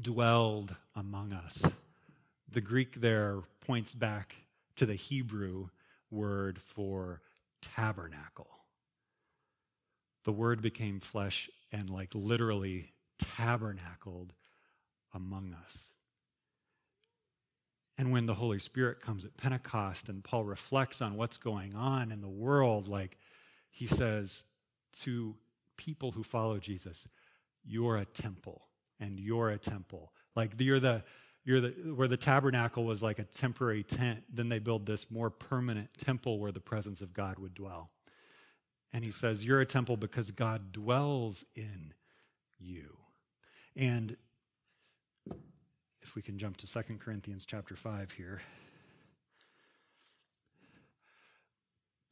Dwelled 0.00 0.76
among 0.94 1.32
us. 1.32 1.62
The 2.52 2.60
Greek 2.60 3.00
there 3.00 3.40
points 3.60 3.94
back 3.94 4.36
to 4.76 4.86
the 4.86 4.94
Hebrew 4.94 5.68
word 6.10 6.60
for 6.60 7.22
tabernacle. 7.62 8.48
The 10.24 10.32
word 10.32 10.60
became 10.60 11.00
flesh 11.00 11.48
and, 11.72 11.88
like, 11.88 12.10
literally 12.14 12.92
tabernacled 13.18 14.32
among 15.14 15.54
us. 15.64 15.90
And 17.98 18.12
when 18.12 18.26
the 18.26 18.34
Holy 18.34 18.58
Spirit 18.58 19.00
comes 19.00 19.24
at 19.24 19.36
Pentecost 19.36 20.08
and 20.08 20.22
Paul 20.22 20.44
reflects 20.44 21.00
on 21.00 21.16
what's 21.16 21.38
going 21.38 21.74
on 21.74 22.12
in 22.12 22.20
the 22.20 22.28
world, 22.28 22.86
like 22.86 23.16
he 23.70 23.86
says 23.86 24.44
to 25.00 25.36
people 25.76 26.12
who 26.12 26.22
follow 26.22 26.58
Jesus, 26.58 27.08
you're 27.64 27.96
a 27.96 28.04
temple 28.04 28.62
and 29.00 29.18
you're 29.18 29.50
a 29.50 29.58
temple. 29.58 30.12
Like 30.34 30.52
you're 30.58 30.80
the 30.80 31.02
you're 31.44 31.60
the 31.60 31.70
where 31.94 32.08
the 32.08 32.16
tabernacle 32.16 32.84
was 32.84 33.02
like 33.02 33.18
a 33.18 33.24
temporary 33.24 33.84
tent, 33.84 34.24
then 34.32 34.48
they 34.48 34.58
build 34.58 34.86
this 34.86 35.10
more 35.10 35.30
permanent 35.30 35.90
temple 36.04 36.38
where 36.38 36.52
the 36.52 36.60
presence 36.60 37.00
of 37.00 37.14
God 37.14 37.38
would 37.38 37.54
dwell. 37.54 37.90
And 38.92 39.04
he 39.04 39.10
says, 39.10 39.44
You're 39.44 39.60
a 39.60 39.66
temple 39.66 39.96
because 39.96 40.30
God 40.30 40.72
dwells 40.72 41.44
in 41.54 41.94
you. 42.58 42.96
And 43.76 44.16
if 46.02 46.14
we 46.14 46.22
can 46.22 46.38
jump 46.38 46.56
to 46.58 46.66
2 46.66 46.82
Corinthians 46.98 47.44
chapter 47.44 47.76
5 47.76 48.12
here. 48.12 48.40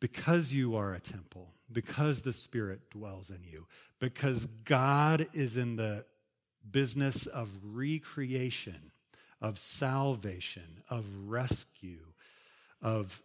Because 0.00 0.52
you 0.52 0.76
are 0.76 0.92
a 0.92 1.00
temple, 1.00 1.54
because 1.72 2.22
the 2.22 2.32
Spirit 2.34 2.90
dwells 2.90 3.30
in 3.30 3.42
you, 3.42 3.66
because 4.00 4.46
God 4.64 5.26
is 5.32 5.56
in 5.56 5.76
the 5.76 6.04
business 6.70 7.26
of 7.26 7.48
recreation, 7.62 8.90
of 9.40 9.58
salvation, 9.58 10.82
of 10.88 11.04
rescue, 11.26 12.06
of 12.82 13.22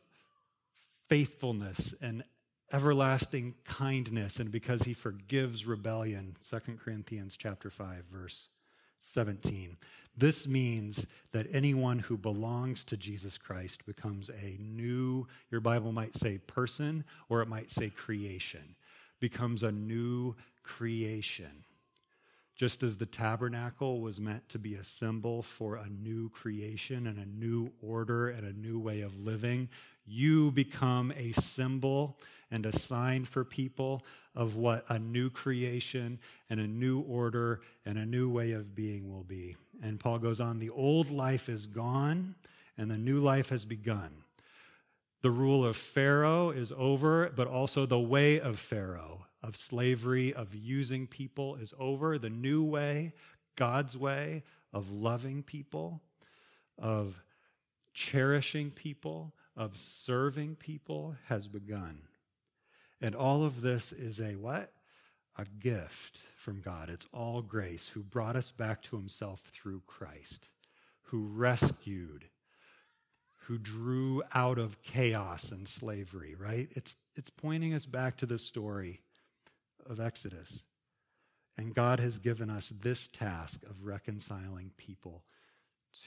faithfulness 1.08 1.94
and 2.02 2.24
everlasting 2.72 3.56
kindness. 3.66 4.40
And 4.40 4.52
because 4.52 4.84
he 4.84 4.94
forgives 4.94 5.66
rebellion 5.66 6.36
2 6.50 6.60
corinthians 6.84 7.36
chapter 7.38 7.70
5 7.70 8.04
verse 8.12 8.48
17 9.02 9.78
this 10.18 10.48
means 10.48 11.06
that 11.32 11.48
anyone 11.54 12.00
who 12.00 12.18
belongs 12.18 12.84
to 12.84 12.98
jesus 12.98 13.38
christ 13.38 13.86
becomes 13.86 14.30
a 14.30 14.58
new 14.60 15.26
your 15.52 15.62
bible 15.62 15.92
might 15.92 16.16
say 16.18 16.38
person 16.38 17.06
or 17.30 17.42
it 17.42 17.48
might 17.48 17.72
say 17.72 17.90
creation 17.90 18.76
becomes 19.20 19.64
a 19.64 19.72
new 19.72 20.36
creation 20.64 21.64
just 22.60 22.84
as 22.84 22.98
the 22.98 23.06
tabernacle 23.06 24.02
was 24.02 24.20
meant 24.20 24.50
to 24.50 24.60
be 24.60 24.76
a 24.76 24.84
symbol 24.84 25.42
for 25.42 25.78
a 25.78 25.88
new 25.88 26.28
creation 26.32 27.08
and 27.08 27.18
a 27.18 27.26
new 27.26 27.72
order 27.82 28.28
and 28.28 28.46
a 28.46 28.52
new 28.52 28.78
way 28.78 29.00
of 29.00 29.18
living, 29.18 29.70
you 30.06 30.52
become 30.52 31.14
a 31.16 31.32
symbol 31.32 32.20
and 32.52 32.66
a 32.66 32.78
sign 32.78 33.24
for 33.24 33.46
people 33.46 34.04
of 34.36 34.58
what 34.58 34.84
a 34.90 35.00
new 35.00 35.30
creation 35.30 36.20
and 36.50 36.60
a 36.60 36.68
new 36.68 37.00
order 37.00 37.62
and 37.86 37.98
a 37.98 38.06
new 38.06 38.30
way 38.30 38.52
of 38.52 38.76
being 38.76 39.10
will 39.10 39.24
be. 39.24 39.56
And 39.82 39.98
Paul 39.98 40.20
goes 40.20 40.42
on 40.42 40.60
the 40.60 40.70
old 40.72 41.10
life 41.10 41.48
is 41.48 41.66
gone 41.66 42.36
and 42.78 42.92
the 42.92 42.98
new 42.98 43.22
life 43.22 43.48
has 43.50 43.64
begun. 43.64 44.12
The 45.22 45.32
rule 45.32 45.64
of 45.64 45.78
Pharaoh 45.78 46.50
is 46.50 46.74
over, 46.76 47.32
but 47.34 47.48
also 47.48 47.86
the 47.86 48.00
way 48.00 48.38
of 48.38 48.60
Pharaoh 48.60 49.28
of 49.42 49.56
slavery, 49.56 50.34
of 50.34 50.54
using 50.54 51.08
people 51.08 51.56
is 51.56 51.74
over. 51.80 52.18
The 52.18 52.30
new 52.30 52.64
way, 52.64 53.14
God's 53.56 53.98
way 53.98 54.44
of 54.74 54.92
loving 54.92 55.44
people, 55.44 56.02
of 56.78 57.22
cherishing 57.94 58.72
people, 58.72 59.34
of 59.56 59.78
serving 59.78 60.56
people 60.56 61.16
has 61.28 61.48
begun. 61.48 62.02
And 63.02 63.16
all 63.16 63.44
of 63.44 63.62
this 63.62 63.92
is 63.92 64.20
a 64.20 64.36
what? 64.36 64.72
A 65.38 65.46
gift 65.60 66.20
from 66.38 66.62
God. 66.62 66.90
It's 66.90 67.08
all 67.14 67.42
grace, 67.42 67.88
who 67.90 68.04
brought 68.04 68.36
us 68.36 68.52
back 68.52 68.82
to 68.84 68.98
himself 68.98 69.42
through 69.54 69.84
Christ, 69.88 70.50
who 71.04 71.28
rescued, 71.28 72.26
who 73.46 73.58
drew 73.58 74.22
out 74.34 74.58
of 74.58 74.82
chaos 74.82 75.50
and 75.50 75.68
slavery, 75.68 76.36
right? 76.38 76.70
It's, 76.76 76.96
it's 77.16 77.30
pointing 77.30 77.74
us 77.74 77.86
back 77.86 78.18
to 78.18 78.26
the 78.26 78.38
story 78.38 79.00
of 79.88 80.00
Exodus. 80.00 80.64
And 81.58 81.76
God 81.76 82.00
has 82.00 82.20
given 82.20 82.50
us 82.50 82.72
this 82.82 83.10
task 83.12 83.64
of 83.64 83.84
reconciling 83.84 84.72
people 84.78 85.24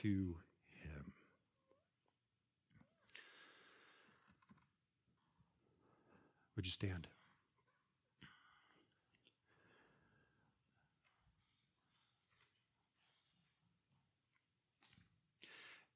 to 0.01 0.37
Him. 0.71 1.13
Would 6.57 6.67
you 6.67 6.73
stand? 6.73 7.07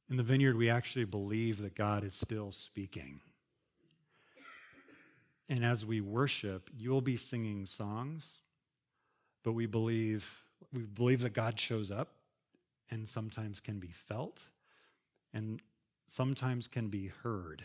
In 0.09 0.17
the 0.17 0.23
vineyard, 0.23 0.57
we 0.57 0.71
actually 0.71 1.05
believe 1.05 1.61
that 1.63 1.75
God 1.75 2.05
is 2.05 2.15
still 2.15 2.53
speaking. 2.53 3.21
And 5.49 5.65
as 5.65 5.87
we 5.87 6.01
worship, 6.01 6.71
you'll 6.77 7.01
be 7.01 7.17
singing 7.17 7.67
songs, 7.67 8.25
but 9.45 9.53
we 9.53 9.67
believe 9.67 10.29
we 10.73 10.83
believe 10.83 11.21
that 11.21 11.35
God 11.35 11.59
shows 11.59 11.91
up 11.91 12.09
and 12.91 13.07
sometimes 13.09 13.61
can 13.61 13.79
be 13.79 13.93
felt 14.09 14.45
and 15.33 15.63
sometimes 16.09 16.67
can 16.67 16.89
be 16.89 17.09
heard. 17.23 17.65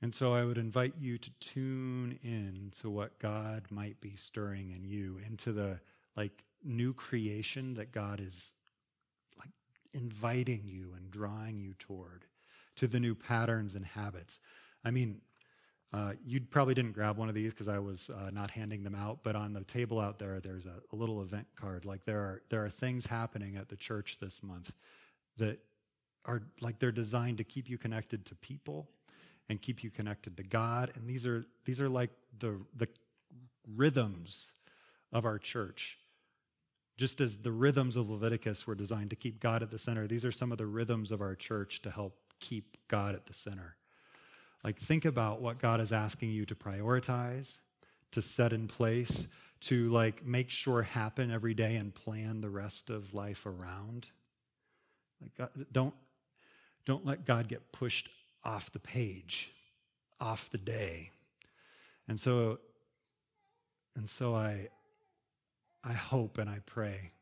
And 0.00 0.14
so 0.14 0.34
I 0.34 0.44
would 0.44 0.58
invite 0.58 0.94
you 0.98 1.16
to 1.18 1.30
tune 1.40 2.18
in 2.22 2.72
to 2.80 2.90
what 2.90 3.18
God 3.18 3.64
might 3.70 4.00
be 4.00 4.16
stirring 4.16 4.72
in 4.72 4.84
you, 4.84 5.20
into 5.24 5.52
the 5.52 5.80
like 6.16 6.44
new 6.64 6.92
creation 6.92 7.74
that 7.74 7.92
God 7.92 8.20
is 8.20 8.52
like 9.38 9.52
inviting 9.94 10.62
you 10.66 10.92
and 10.96 11.10
drawing 11.10 11.60
you 11.60 11.74
toward, 11.78 12.24
to 12.76 12.88
the 12.88 13.00
new 13.00 13.14
patterns 13.14 13.74
and 13.74 13.84
habits. 13.84 14.40
I 14.84 14.90
mean, 14.90 15.20
uh, 15.92 16.12
you 16.24 16.40
probably 16.40 16.72
didn't 16.72 16.92
grab 16.92 17.18
one 17.18 17.28
of 17.28 17.34
these 17.34 17.52
because 17.52 17.68
I 17.68 17.78
was 17.78 18.08
uh, 18.08 18.30
not 18.30 18.50
handing 18.50 18.82
them 18.82 18.94
out, 18.94 19.18
but 19.22 19.36
on 19.36 19.52
the 19.52 19.62
table 19.64 20.00
out 20.00 20.18
there, 20.18 20.40
there's 20.40 20.64
a, 20.64 20.80
a, 20.90 20.96
little 20.96 21.20
event 21.20 21.46
card. 21.54 21.84
Like 21.84 22.06
there 22.06 22.20
are 22.20 22.42
there 22.48 22.64
are 22.64 22.70
things 22.70 23.04
happening 23.04 23.56
at 23.56 23.68
the 23.68 23.76
church 23.76 24.16
this 24.18 24.42
month 24.42 24.72
that 25.36 25.58
are 26.24 26.42
like 26.62 26.78
they're 26.78 26.92
designed 26.92 27.38
to 27.38 27.44
keep 27.44 27.68
you 27.68 27.76
connected 27.76 28.24
to 28.26 28.34
people 28.36 28.88
and 29.50 29.60
keep 29.60 29.84
you 29.84 29.90
connected 29.90 30.38
to 30.38 30.42
God. 30.42 30.92
And 30.94 31.06
these 31.06 31.26
are 31.26 31.44
these 31.66 31.80
are 31.80 31.90
like 31.90 32.10
the 32.38 32.58
the 32.74 32.88
rhythms 33.76 34.52
of 35.12 35.26
our 35.26 35.38
church. 35.38 35.98
Just 36.96 37.20
as 37.20 37.36
the 37.36 37.52
rhythms 37.52 37.96
of 37.96 38.08
Leviticus 38.08 38.66
were 38.66 38.74
designed 38.74 39.10
to 39.10 39.16
keep 39.16 39.40
God 39.40 39.62
at 39.62 39.70
the 39.70 39.78
center, 39.78 40.06
these 40.06 40.24
are 40.24 40.32
some 40.32 40.52
of 40.52 40.58
the 40.58 40.66
rhythms 40.66 41.10
of 41.10 41.20
our 41.20 41.34
church 41.34 41.82
to 41.82 41.90
help 41.90 42.16
keep 42.40 42.78
God 42.88 43.14
at 43.14 43.26
the 43.26 43.34
center. 43.34 43.76
Like, 44.64 44.78
think 44.78 45.04
about 45.04 45.40
what 45.40 45.58
God 45.58 45.80
is 45.80 45.92
asking 45.92 46.30
you 46.30 46.46
to 46.46 46.54
prioritize, 46.54 47.58
to 48.12 48.22
set 48.22 48.52
in 48.52 48.68
place, 48.68 49.26
to 49.62 49.88
like 49.90 50.24
make 50.24 50.50
sure 50.50 50.82
happen 50.82 51.30
every 51.30 51.54
day 51.54 51.76
and 51.76 51.94
plan 51.94 52.40
the 52.40 52.50
rest 52.50 52.90
of 52.90 53.14
life 53.14 53.46
around. 53.46 54.06
Like, 55.20 55.34
God, 55.36 55.66
don't, 55.72 55.94
don't 56.84 57.04
let 57.04 57.24
God 57.24 57.48
get 57.48 57.72
pushed 57.72 58.08
off 58.44 58.72
the 58.72 58.78
page, 58.78 59.50
off 60.20 60.50
the 60.50 60.58
day. 60.58 61.10
And 62.08 62.18
so, 62.18 62.58
and 63.96 64.08
so 64.08 64.34
I, 64.34 64.68
I 65.84 65.92
hope 65.92 66.38
and 66.38 66.48
I 66.48 66.58
pray 66.66 67.12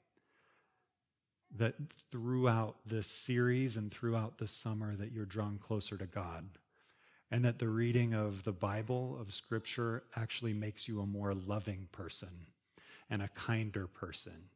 that 1.57 1.75
throughout 2.11 2.77
this 2.87 3.07
series 3.07 3.77
and 3.77 3.91
throughout 3.91 4.39
this 4.39 4.53
summer 4.53 4.95
that 4.97 5.13
you're 5.13 5.25
drawn 5.25 5.59
closer 5.59 5.97
to 5.97 6.07
God 6.07 6.45
and 7.31 7.45
that 7.45 7.59
the 7.59 7.69
reading 7.69 8.13
of 8.13 8.45
the 8.45 8.53
Bible, 8.53 9.17
of 9.21 9.33
Scripture, 9.33 10.03
actually 10.17 10.53
makes 10.53 10.89
you 10.89 11.01
a 11.01 11.07
more 11.07 11.35
loving 11.35 11.89
person 11.93 12.47
and 13.09 13.23
a 13.23 13.29
kinder 13.29 13.87
person 13.87 14.49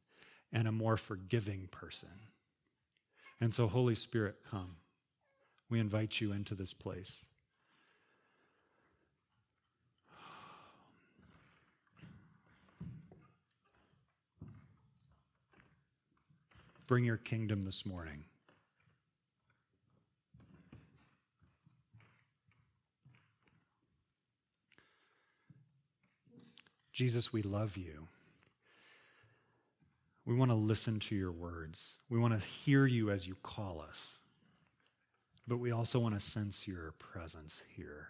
and 0.53 0.67
a 0.67 0.73
more 0.73 0.97
forgiving 0.97 1.69
person. 1.71 2.09
And 3.41 3.55
so, 3.55 3.67
Holy 3.67 3.95
Spirit, 3.95 4.37
come. 4.51 4.77
We 5.69 5.81
invite 5.81 6.21
you 6.21 6.33
into 6.33 6.55
this 6.55 6.73
place. 6.73 7.17
Bring 16.87 17.05
your 17.05 17.17
kingdom 17.17 17.65
this 17.65 17.87
morning. 17.87 18.25
Jesus, 26.95 27.33
we 27.33 27.43
love 27.43 27.77
you. 27.77 28.07
We 30.25 30.35
want 30.35 30.53
to 30.53 30.57
listen 30.57 31.01
to 31.01 31.17
your 31.17 31.33
words. 31.33 31.97
We 32.09 32.19
want 32.19 32.41
to 32.41 32.47
hear 32.47 32.87
you 32.87 33.11
as 33.11 33.27
you 33.27 33.37
call 33.43 33.85
us. 33.87 34.13
But 35.47 35.59
we 35.59 35.73
also 35.73 35.99
want 35.99 36.15
to 36.15 36.21
sense 36.21 36.67
your 36.67 36.95
presence 36.99 37.61
here. 37.77 38.09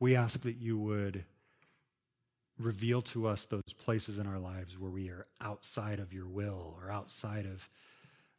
We 0.00 0.16
ask 0.16 0.40
that 0.40 0.56
you 0.56 0.78
would 0.78 1.24
reveal 2.58 3.02
to 3.02 3.28
us 3.28 3.44
those 3.44 3.74
places 3.84 4.18
in 4.18 4.26
our 4.26 4.38
lives 4.38 4.78
where 4.78 4.90
we 4.90 5.10
are 5.10 5.26
outside 5.40 6.00
of 6.00 6.14
your 6.14 6.26
will 6.26 6.76
or 6.80 6.90
outside 6.90 7.44
of 7.44 7.68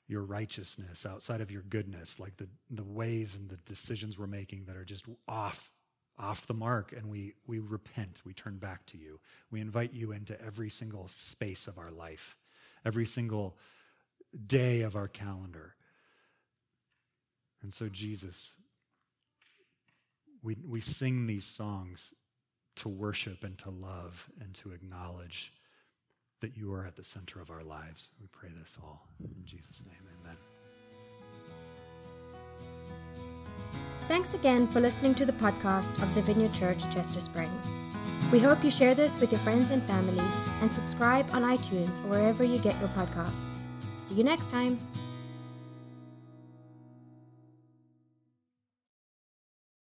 your 0.08 0.24
righteousness, 0.24 1.06
outside 1.06 1.42
of 1.42 1.52
your 1.52 1.62
goodness, 1.62 2.20
like 2.20 2.38
the, 2.38 2.48
the 2.72 2.84
ways 2.84 3.36
and 3.36 3.50
the 3.50 3.58
decisions 3.72 4.18
we're 4.18 4.26
making 4.26 4.66
that 4.66 4.76
are 4.76 4.86
just 4.86 5.06
off 5.28 5.72
off 6.20 6.48
the 6.48 6.54
mark 6.54 6.94
and 6.94 7.10
we, 7.10 7.34
we 7.46 7.60
repent. 7.60 8.22
We 8.26 8.34
turn 8.34 8.58
back 8.58 8.86
to 8.88 8.98
you. 8.98 9.20
We 9.52 9.62
invite 9.62 9.94
you 9.94 10.12
into 10.12 10.40
every 10.42 10.70
single 10.70 11.08
space 11.08 11.68
of 11.68 11.78
our 11.78 11.92
life, 11.92 12.38
every 12.86 13.06
single 13.06 13.58
day 14.46 14.82
of 14.82 14.96
our 14.96 15.08
calendar. 15.08 15.76
And 17.62 17.74
so, 17.74 17.90
Jesus, 17.90 18.56
we, 20.44 20.58
we 20.66 20.82
sing 20.82 21.28
these 21.28 21.46
songs 21.46 22.14
to 22.78 22.90
worship 22.90 23.44
and 23.44 23.58
to 23.60 23.70
love 23.70 24.30
and 24.40 24.54
to 24.56 24.72
acknowledge 24.72 25.52
that 26.42 26.56
you 26.56 26.72
are 26.74 26.86
at 26.86 26.96
the 26.96 27.04
center 27.04 27.42
of 27.42 27.50
our 27.50 27.64
lives. 27.64 28.10
We 28.22 28.28
pray 28.28 28.50
this 28.60 28.78
all 28.82 29.08
in 29.20 29.44
Jesus' 29.46 29.84
name. 29.86 29.96
Amen. 30.22 30.57
Thanks 34.08 34.34
again 34.34 34.68
for 34.68 34.80
listening 34.80 35.16
to 35.16 35.26
the 35.26 35.34
podcast 35.34 36.02
of 36.02 36.16
the 36.16 36.22
Vineyard 36.22 36.54
Church 36.54 36.82
Chester 36.94 37.20
Springs. 37.20 37.66
We 38.32 38.40
hope 38.40 38.64
you 38.64 38.72
share 38.72 38.96
this 38.96 39.20
with 39.20 39.34
your 39.34 39.42
friends 39.42 39.70
and 39.72 39.84
family 39.84 40.24
and 40.62 40.72
subscribe 40.72 41.30
on 41.34 41.44
iTunes 41.44 42.02
or 42.06 42.08
wherever 42.08 42.42
you 42.44 42.58
get 42.58 42.80
your 42.80 42.88
podcasts. 42.90 43.66
See 44.00 44.16
you 44.16 44.24
next 44.24 44.50
time. 44.50 44.80